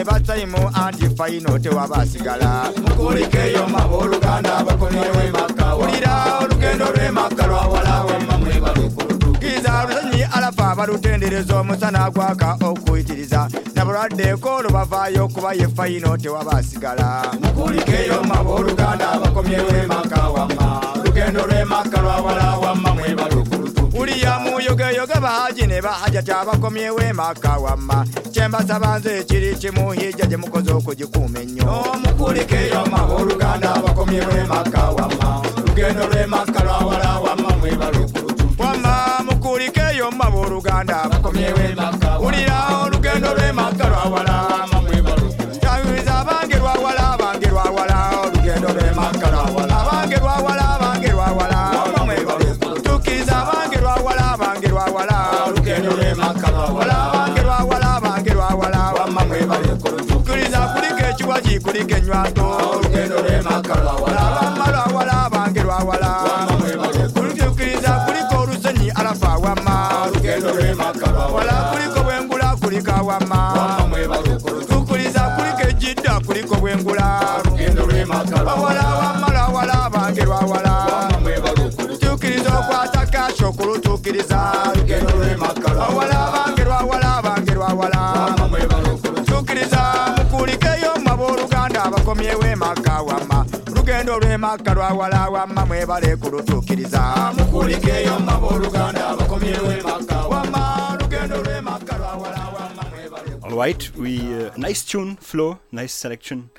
[0.00, 12.10] ebasayimu antifa yino tewabasigala mukulikeyo mabooluganda bakomyewemaka wulira olugendo lwemaka lwawalawemamwebalukulutukiza lusanyi alafa abalutendereza omusana
[12.10, 22.94] gwaka okuyitiriza nabulwaddeeko olubavaayo kuba yefa yino tewabasigala mukulikeyo mabooluganda bakomyewemaka wama olugendo lwemaka lwawalawamma
[22.94, 23.53] mwebaluku
[23.94, 28.06] mwe balukutukiza uliya muyogeyoge bahaji ne bahaja tabakomyewo emaka wamma.
[28.32, 35.42] Kyembasaba nze ekiri kimu hijja gye mukoze okugikuuma ennyo mukulikeyo maba oluganda bakomyewo emaka wamma.
[35.66, 41.58] Lugendo lw'emaka lwawala wamma mwe balukutukiza wamma mukulikeyo maba oluganda bakomyewo
[56.68, 63.74] lw'emaka lwawala abange lwawala abange lwawala wamma mwe balukutukiza kuliko ekiwaji kuliko ennywanto olugendo lw'emaka
[63.74, 71.52] lwawala abamma lwawala abange lwawala wamma mwe balukutukiza kuliko olusenyi arafa wamma olugendo lw'emaka lwawala
[71.72, 77.20] kuliko bwengula kuliko awamma wamma mwe balukutukiza kuliko ejidda kuliko bwengula.
[77.44, 84.40] Olugendo lw'emaka lwawala wamma lwawala abange lwawala wamma mwe balukutukiza okwata kasho kulutukiriza
[84.72, 86.13] olugendo lw'emaka lwawala
[92.08, 100.16] oluganda bakomyewo emaka wamma lugendo lw'emaka lwawala wamma mwebale kulutukiriza mukulikeyo maba oluganda bakomyewo emaka
[100.28, 106.50] wamma lugendo lw'emaka lwawala wamma mwebale All right, we uh, nice tune, Flo, nice selection.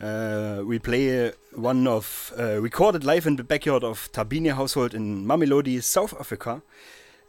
[0.00, 4.94] Uh, we play uh, one of uh, recorded live in the backyard of Tabini household
[4.94, 6.62] in Mamelodi, South Africa.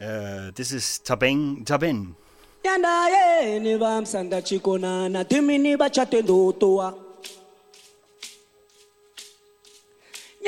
[0.02, 2.16] Uh, this is Tabeng Taben.
[2.64, 5.78] yandaye ni bamsanda chikonana timini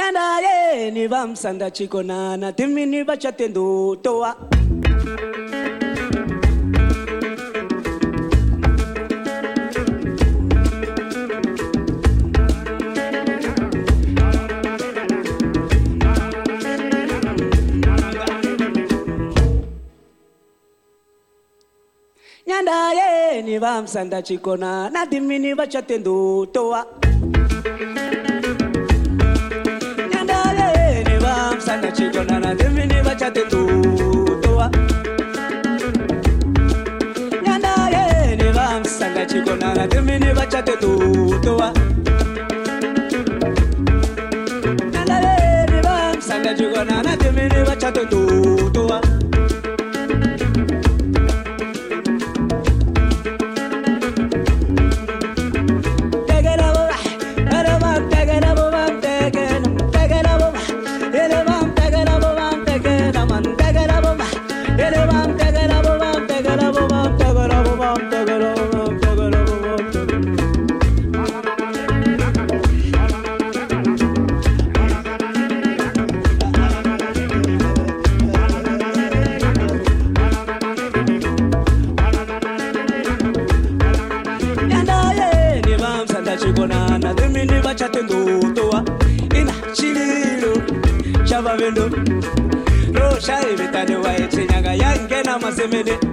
[0.01, 4.35] bachatendotoa yandaye ni bamsanda chikonana timini bachatendotoa
[22.45, 28.20] yandaye ni bamsanda chikonana timini bachatendotoa yandaye
[31.75, 34.71] ni bamsanda chikonana timini bachatendotoa
[37.45, 41.73] yandaye ni bamsanda chikonana timini bachatendotoa
[44.93, 48.70] yandaye ni bamsanda chikonana timini bachatendotoa yandaye
[95.41, 96.10] roshaivitane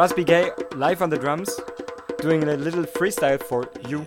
[0.00, 1.60] Ras BK live on the drums,
[2.22, 4.06] doing a little freestyle for you.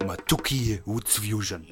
[0.00, 1.64] Matooke Roots Fusion.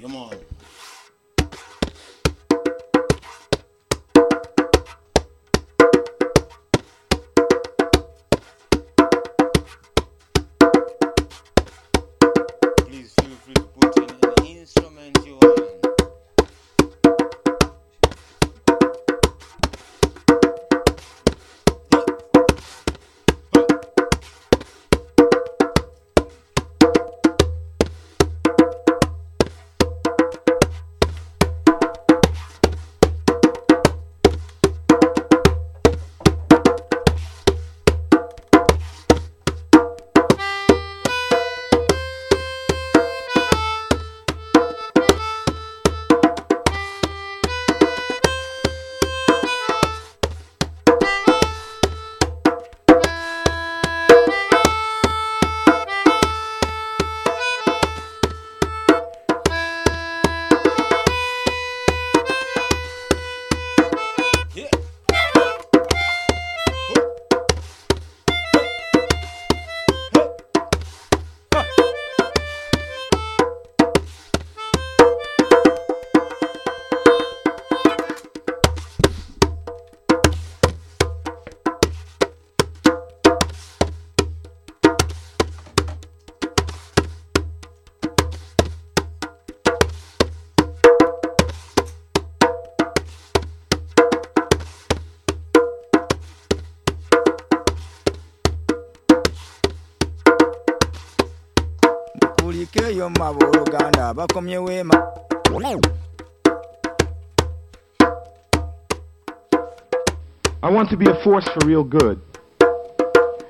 [110.61, 112.21] I want to be a force for real good.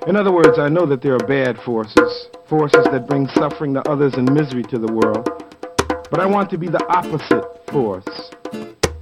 [0.05, 3.89] In other words, I know that there are bad forces, forces that bring suffering to
[3.89, 5.27] others and misery to the world.
[6.11, 8.29] But I want to be the opposite force.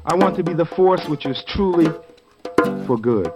[0.05, 1.87] I want to be the force which is truly
[2.85, 3.29] for good.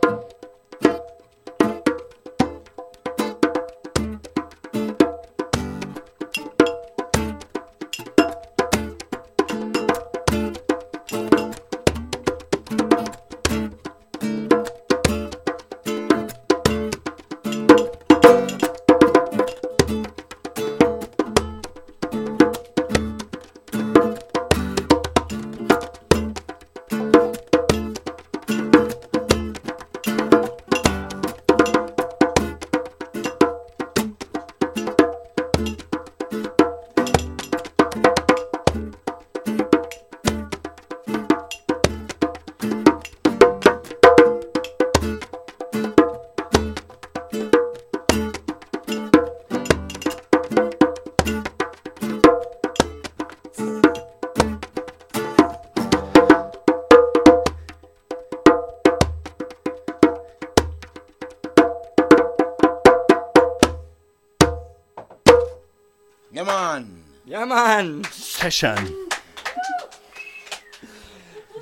[68.52, 69.08] Session.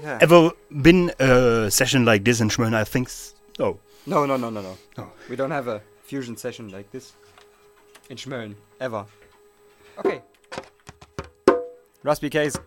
[0.02, 0.18] Yeah.
[0.22, 0.52] Ever
[0.82, 2.74] been a session like this in Schmölln?
[2.74, 3.36] I think so.
[3.60, 3.80] Oh.
[4.08, 4.76] No, no, no, no, no.
[4.98, 5.12] Oh.
[5.30, 7.14] We don't have a fusion session like this
[8.10, 9.06] in Schmölln ever.
[10.00, 10.24] Okay.
[12.02, 12.60] Ras BK.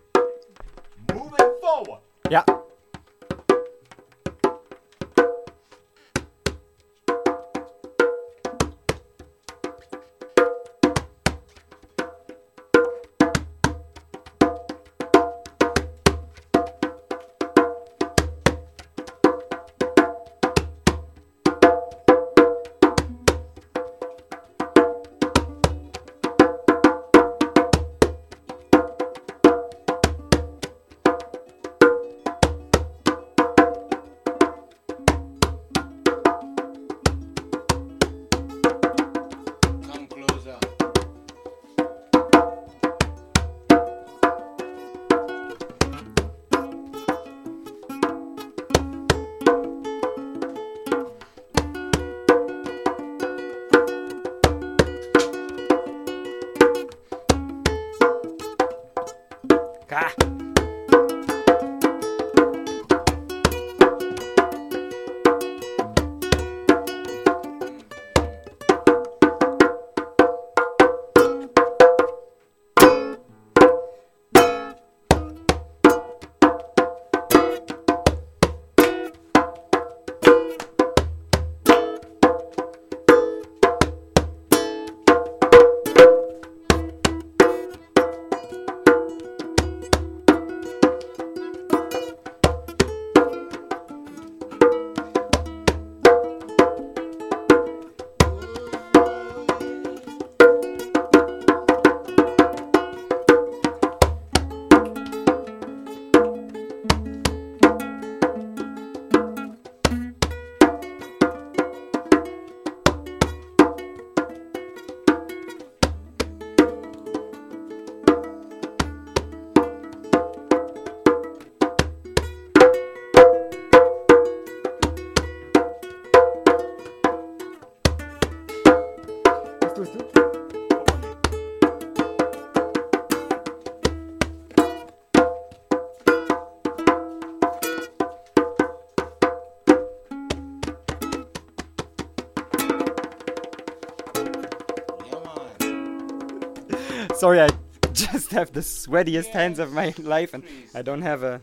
[147.15, 147.49] Sorry, I
[147.93, 151.41] just have the sweatiest hands of my life, and I don't have a,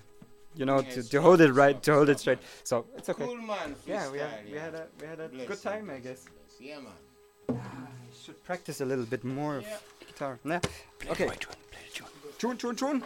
[0.55, 2.39] you know, to, to hold it right, to hold it straight.
[2.65, 3.25] So it's okay.
[3.25, 5.91] Cool man, Yeah, we had freestyle, we had a we had a Bless good time,
[5.91, 6.25] I guess.
[6.25, 6.61] bless.
[6.61, 6.93] Yeah, man.
[7.51, 9.67] Ah, I should practice a little bit more of
[10.07, 10.39] guitar.
[10.45, 10.61] Nah.
[11.09, 11.31] Okay.
[12.39, 13.05] Tune, tune, tune.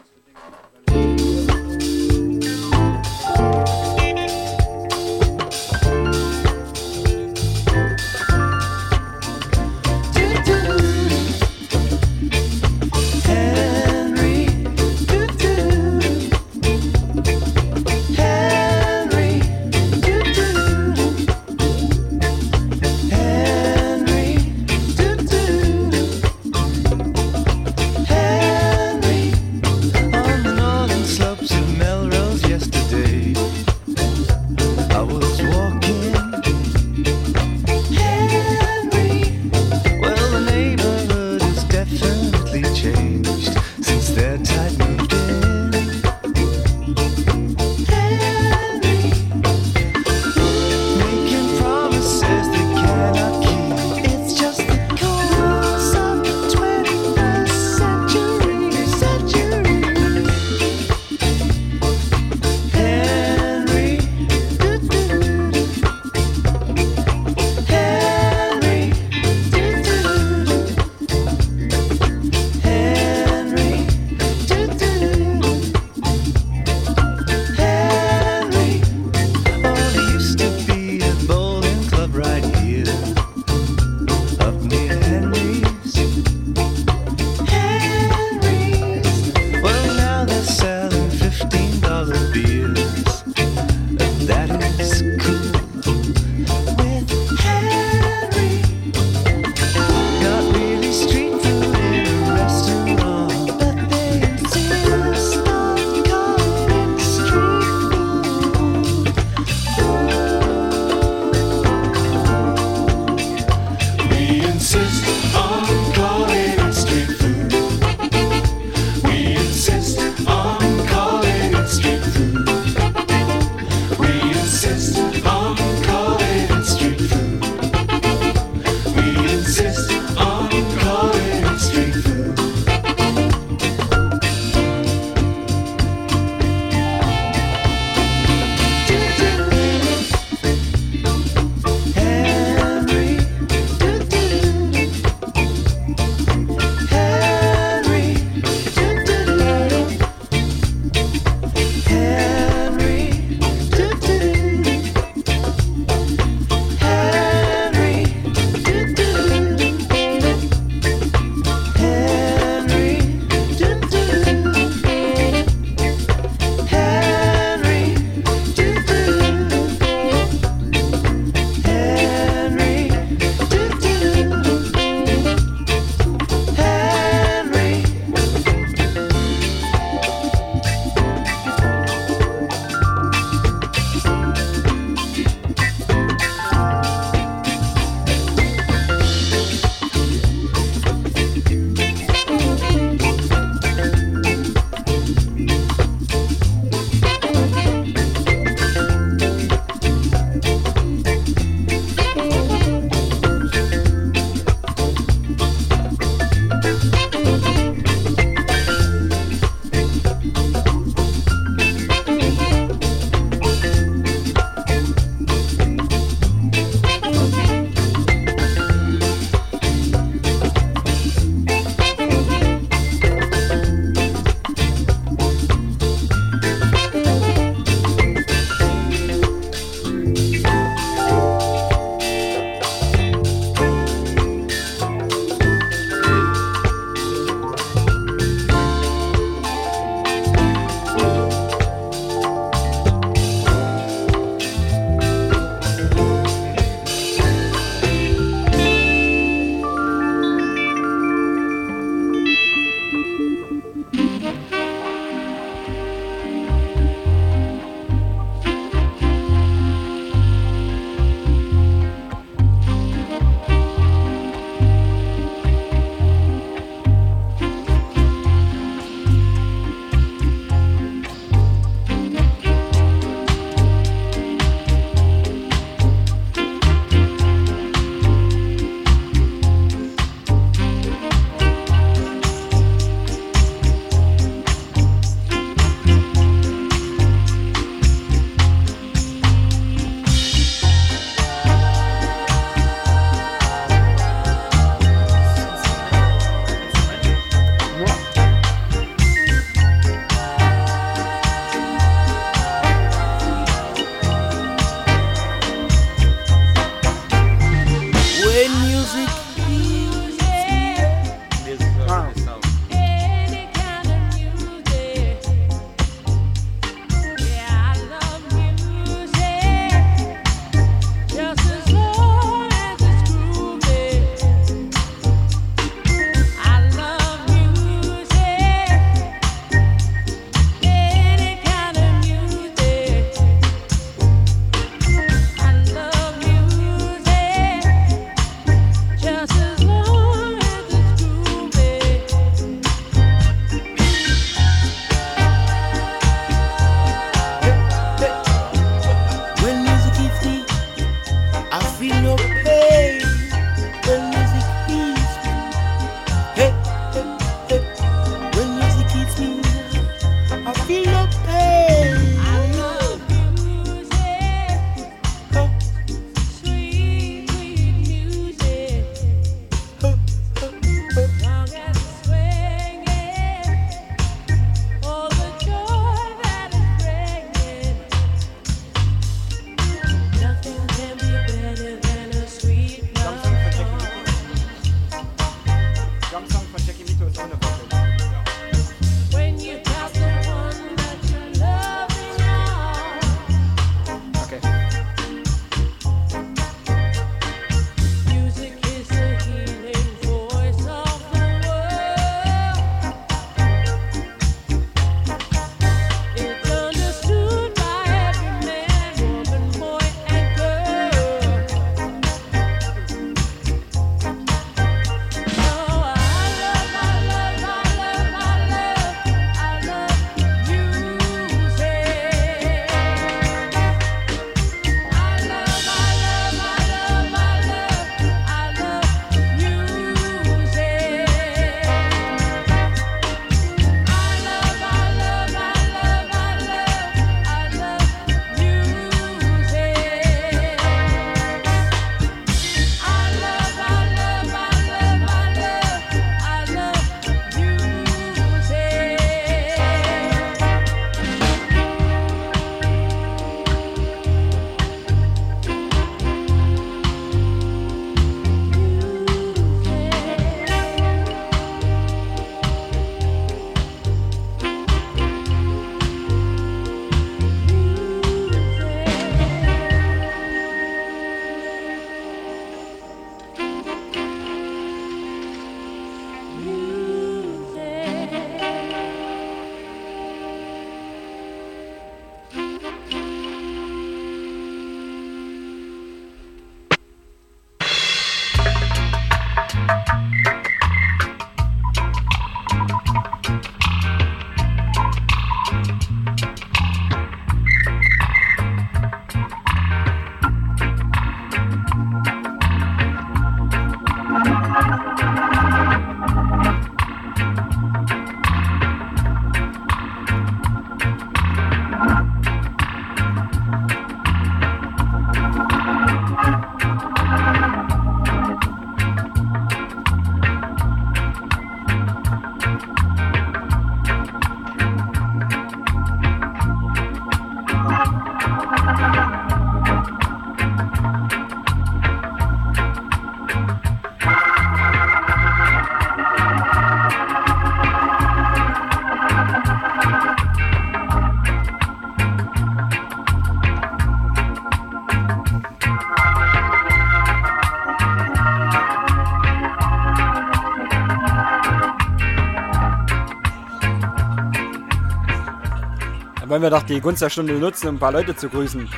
[556.35, 558.69] Wollen wir doch die Gunst der Stunde nutzen, um ein paar Leute zu grüßen.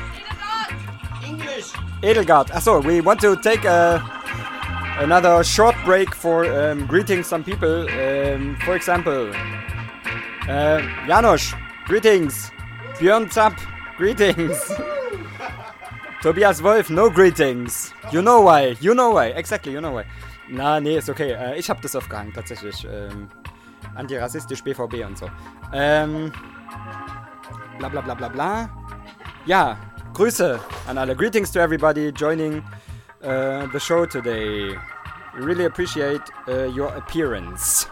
[2.03, 2.53] Edelgard.
[2.53, 3.99] Achso, we want to take a,
[5.01, 7.87] another short break for um, greeting some people.
[7.89, 9.31] Um, for example,
[10.47, 11.55] uh, Janusz,
[11.87, 12.51] greetings.
[12.99, 13.55] Björn Zapp,
[13.97, 14.71] greetings.
[16.21, 17.91] Tobias Wolf, no greetings.
[18.11, 20.05] You know why, you know why, exactly, you know why.
[20.47, 21.31] Na, nee, ist okay.
[21.31, 22.87] Äh, ich hab das aufgehangen, tatsächlich.
[22.87, 23.29] Ähm,
[23.95, 25.27] antirassistisch, BVB und so.
[25.73, 26.31] Ähm,
[27.77, 28.69] bla bla bla bla bla.
[29.45, 29.77] Ja,
[30.13, 31.15] Grüße an alle.
[31.15, 32.63] Greetings to everybody joining
[33.23, 34.75] uh, the show today.
[35.35, 37.87] We really appreciate uh, your appearance.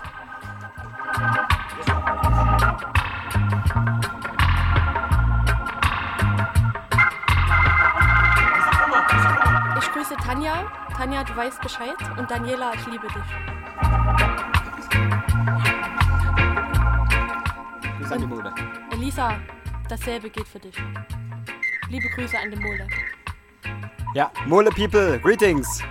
[9.77, 10.71] Ich grüße Tanja.
[10.97, 11.95] Tanja, du weißt Bescheid.
[12.17, 13.23] Und Daniela, ich liebe dich.
[17.99, 18.51] Grüße an die Mode.
[18.91, 19.37] Elisa,
[19.87, 20.75] dasselbe geht für dich.
[21.89, 22.87] Liebe Grüße an die Mole.
[24.13, 25.83] Ja, Mole People, greetings.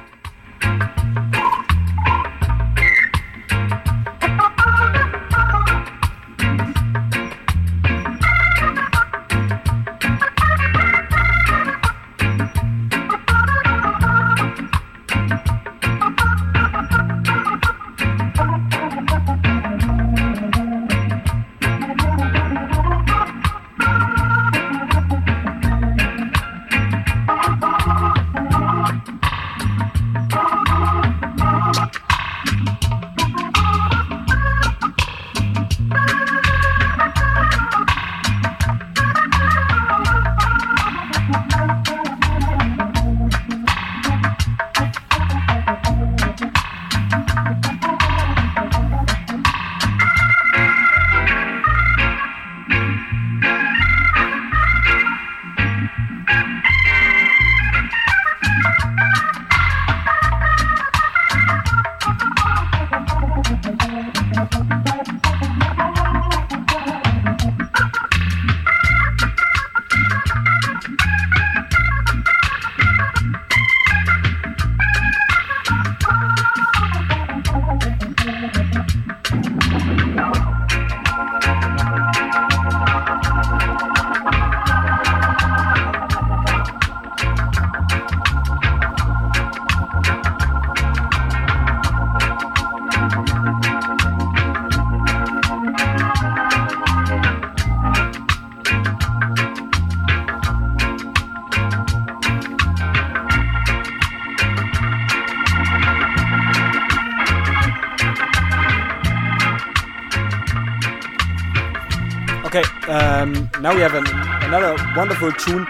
[113.65, 114.07] Now we have an,
[114.45, 115.66] another wonderful tune.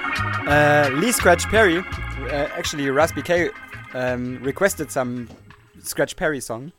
[0.49, 3.53] Uh, Lee Scratch Perry, uh, actually Ras BK,
[3.95, 5.29] um, requested some
[5.81, 6.73] Scratch Perry song.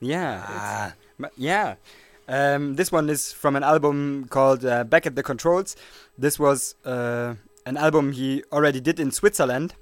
[0.00, 0.92] Yeah,
[1.36, 1.74] yeah.
[2.28, 5.76] Um, this one is from an album called uh, Back at the Controls.
[6.16, 7.34] This was uh,
[7.66, 9.74] an album he already did in Switzerland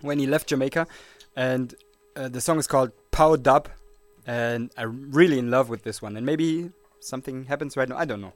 [0.00, 0.86] when he left Jamaica,
[1.34, 1.74] and
[2.14, 3.68] uh, the song is called Pow Dub,
[4.28, 6.16] and I'm really in love with this one.
[6.16, 6.70] And maybe
[7.00, 7.96] something happens right now.
[7.96, 8.32] I don't know.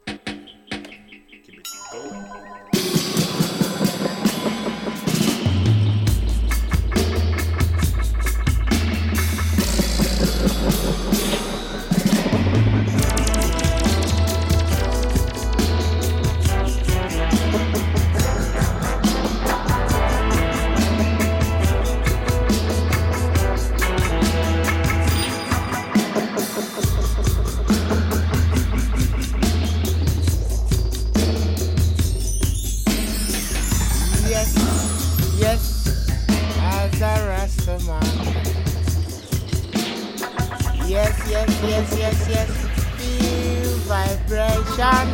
[41.80, 42.50] Yes, yes, yes,
[42.98, 45.06] feel vibration.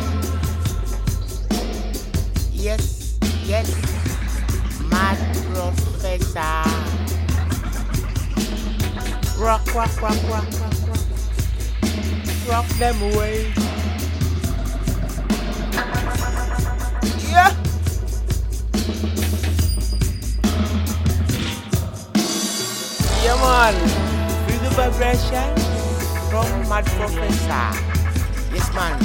[2.51, 3.67] Yes, yes,
[4.89, 5.17] mad
[5.53, 6.63] professor.
[9.39, 11.03] Rock, rock, rock, rock, rock, rock.
[12.49, 13.53] Rock them away.
[17.29, 17.53] Yeah.
[23.23, 23.75] Yeah, man.
[24.47, 25.76] Feel the vibration
[26.29, 27.67] from Mad Professor.
[28.53, 28.99] Yes, man.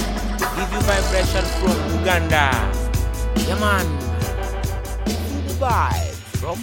[0.56, 2.50] Give you vibration from Uganda.
[3.46, 3.86] Yeah, man.
[5.06, 6.58] Feel the vibe from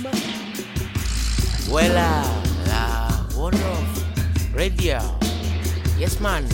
[1.71, 2.25] Wella,
[2.67, 3.09] la
[3.39, 4.99] one of radio.
[5.97, 6.45] Yes, man.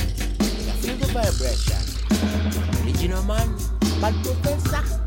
[0.81, 1.81] Feel the vibration.
[2.83, 3.55] Original man,
[4.01, 5.04] bad professor.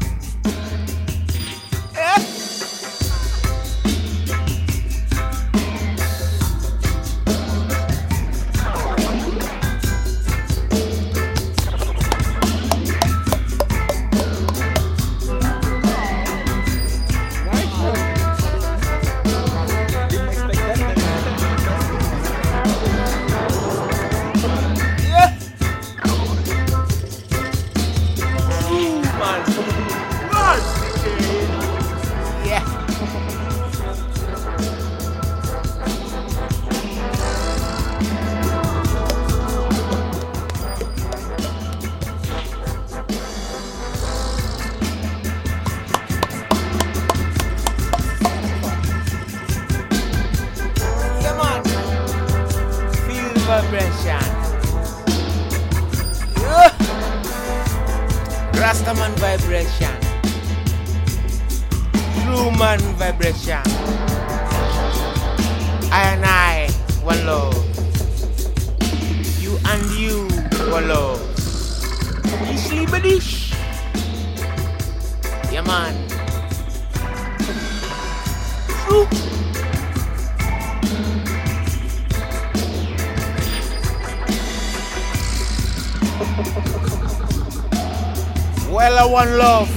[89.19, 89.69] One love.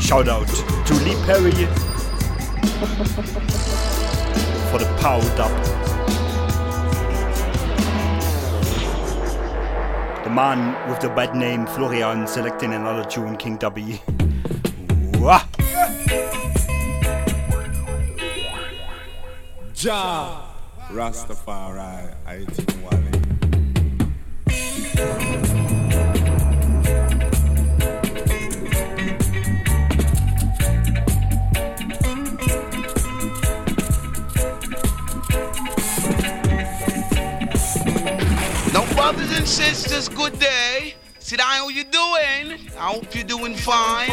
[0.00, 0.46] Shout out
[0.86, 1.50] to Lee Perry
[4.70, 5.50] for the power dub.
[10.22, 14.00] The man with the bad name Florian selecting another tune, King Tubby.
[19.84, 20.46] Ja
[20.90, 23.10] Rastafari, I think Wally.
[38.72, 40.94] Now, brothers and sisters, good day.
[41.18, 42.58] Sit down, how you doing?
[42.78, 44.08] I hope you're doing fine.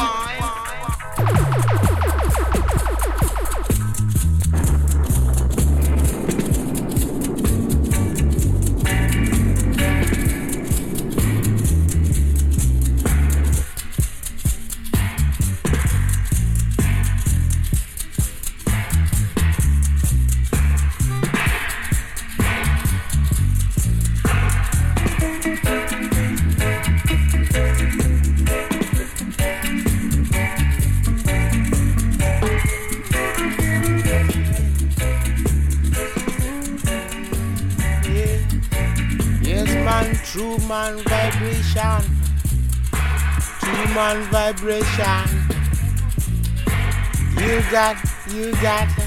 [47.71, 47.95] Got,
[48.29, 49.00] you got.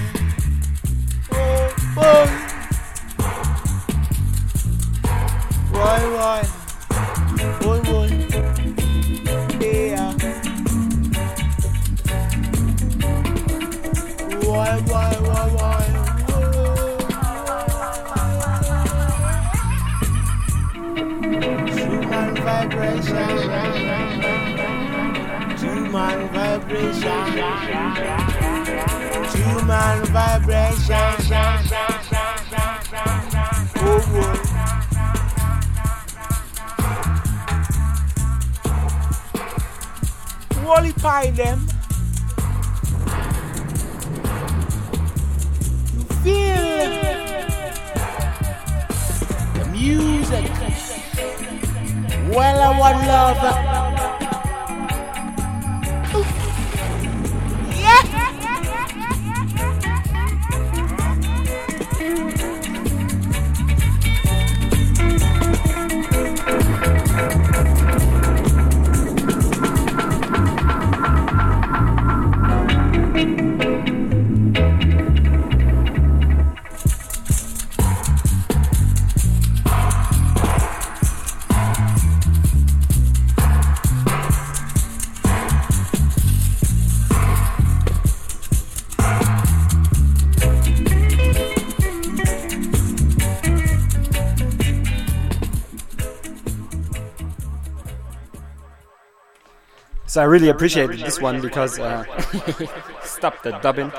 [100.15, 102.05] So I really appreciated this one because uh,
[103.03, 103.91] stop the dubbing.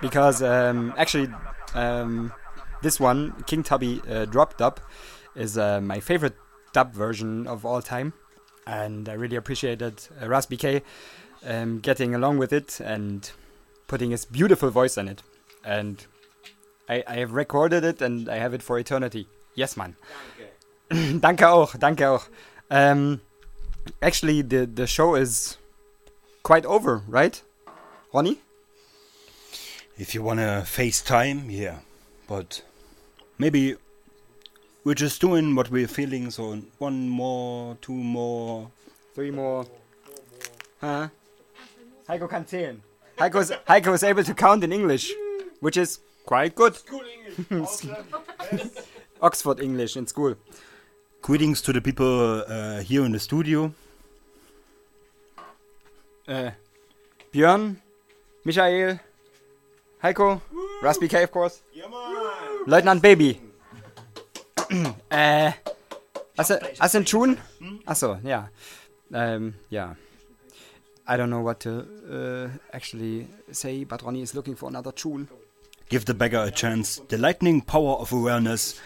[0.00, 1.28] Because um, actually,
[1.74, 2.32] um,
[2.80, 4.78] this one King Tubby uh, drop dub
[5.34, 6.36] is uh, my favorite
[6.72, 8.12] dub version of all time,
[8.68, 10.80] and I really appreciated uh, Ras BK
[11.44, 13.28] um, getting along with it and
[13.88, 15.24] putting his beautiful voice on it.
[15.64, 16.06] And
[16.88, 19.26] I, I have recorded it and I have it for eternity.
[19.56, 19.96] Yes, man.
[20.88, 22.28] danke danke auch, danke auch.
[22.70, 23.20] Um,
[24.02, 25.58] actually, the the show is
[26.42, 27.42] quite over, right,
[28.12, 28.40] Ronnie?
[29.98, 31.80] If you wanna FaceTime, yeah.
[32.26, 32.62] But
[33.38, 33.76] maybe
[34.84, 38.70] we're just doing what we're feeling, so one more, two more.
[39.14, 39.66] Three more.
[40.80, 41.08] Huh?
[42.08, 42.80] Heiko kann zählen.
[43.18, 45.12] Heiko Heiko is able to count in English,
[45.60, 46.78] which is quite good.
[49.22, 50.34] Oxford English in school.
[51.22, 53.72] Greetings to the people uh, here in the studio.
[56.26, 56.50] Uh,
[57.32, 57.76] Björn,
[58.44, 58.98] Michael,
[60.02, 60.40] Heiko,
[60.82, 61.62] Ras BK, of course.
[62.66, 63.38] Leutnant Baby.
[65.10, 65.52] äh,
[66.38, 67.36] hast du, hast du einen Tune?
[67.84, 68.48] Achso, ja.
[69.12, 69.96] Um, yeah.
[71.06, 75.28] I don't know what to uh, actually say, but Ronnie is looking for another tune.
[75.88, 77.00] Give the beggar a chance.
[77.08, 78.80] The lightning power of awareness.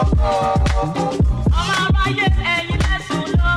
[0.00, 3.52] oh abáyé ẹ̀yin lẹ́sùn lọ.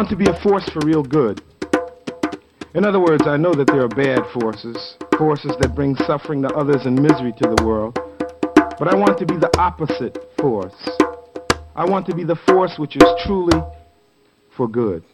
[0.00, 1.42] Want to be a force for real good.
[2.72, 6.48] In other words, I know that there are bad forces, forces that bring suffering to
[6.54, 7.98] others and misery to the world.
[8.78, 10.88] But I want to be the opposite force.
[11.76, 13.60] I want to be the force which is truly
[14.56, 15.04] for good.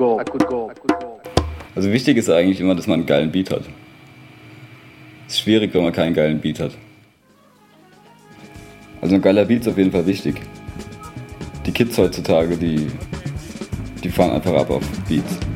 [0.00, 0.70] Go, I could go.
[1.76, 3.62] Also wichtig ist eigentlich immer, dass man einen geilen Beat hat.
[5.28, 6.72] Es ist schwierig, wenn man keinen geilen Beat hat.
[9.00, 10.40] Also ein geiler Beat ist auf jeden Fall wichtig.
[11.66, 12.88] Die Kids heutzutage, die,
[14.02, 15.49] die fahren einfach ab auf Beats.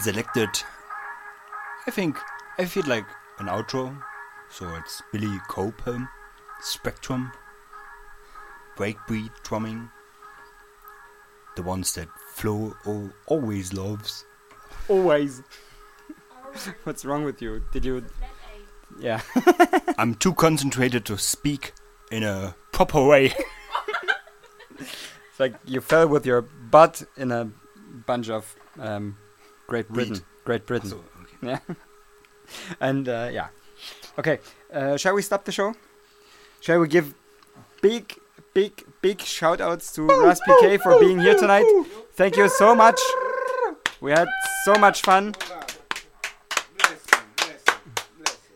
[0.00, 0.48] Selected.
[1.86, 2.16] I think
[2.58, 3.06] I feel like
[3.38, 4.00] an outro.
[4.48, 6.08] So it's Billy Cobham,
[6.62, 7.32] Spectrum,
[8.76, 9.90] breakbeat drumming,
[11.56, 14.24] the ones that Flo al- always loves.
[14.88, 15.42] Always.
[16.84, 17.62] What's wrong with you?
[17.72, 18.04] Did you?
[18.98, 19.20] Yeah.
[19.98, 21.72] I'm too concentrated to speak
[22.10, 23.34] in a proper way.
[24.80, 27.48] It's like you fell with your butt in a
[28.06, 29.16] bunch of um,
[29.68, 30.20] Great Britain.
[30.44, 30.90] Great Britain.
[30.90, 31.04] So,
[31.42, 31.58] Yeah.
[32.80, 33.48] and uh, yeah.
[34.18, 34.40] Okay.
[34.72, 35.74] Uh, shall we stop the show?
[36.60, 37.14] Shall we give
[37.82, 38.14] big,
[38.54, 41.66] big, big shout outs to Ras BK for being here tonight?
[42.14, 42.98] Thank you so much.
[44.00, 44.28] We had
[44.64, 45.34] so much fun.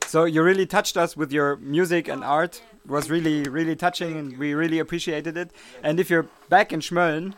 [0.07, 2.63] So you really touched us with your music and art.
[2.85, 5.51] It was really, really touching, and we really appreciated it.
[5.83, 7.35] And if you're back in Schmölln,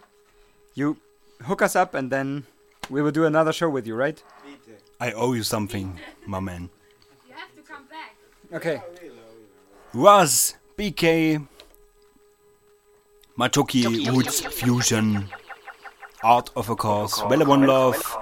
[0.74, 0.96] you
[1.42, 2.46] hook us up, and then
[2.90, 4.22] we will do another show with you, right?
[5.00, 6.70] I owe you something, my man.
[7.28, 8.16] You have to come back.
[8.52, 8.80] Okay.
[9.92, 11.46] Ras, BK,
[13.38, 15.28] Matooke Roots Fusion,
[16.22, 18.16] Art of a Course, Welle One Love,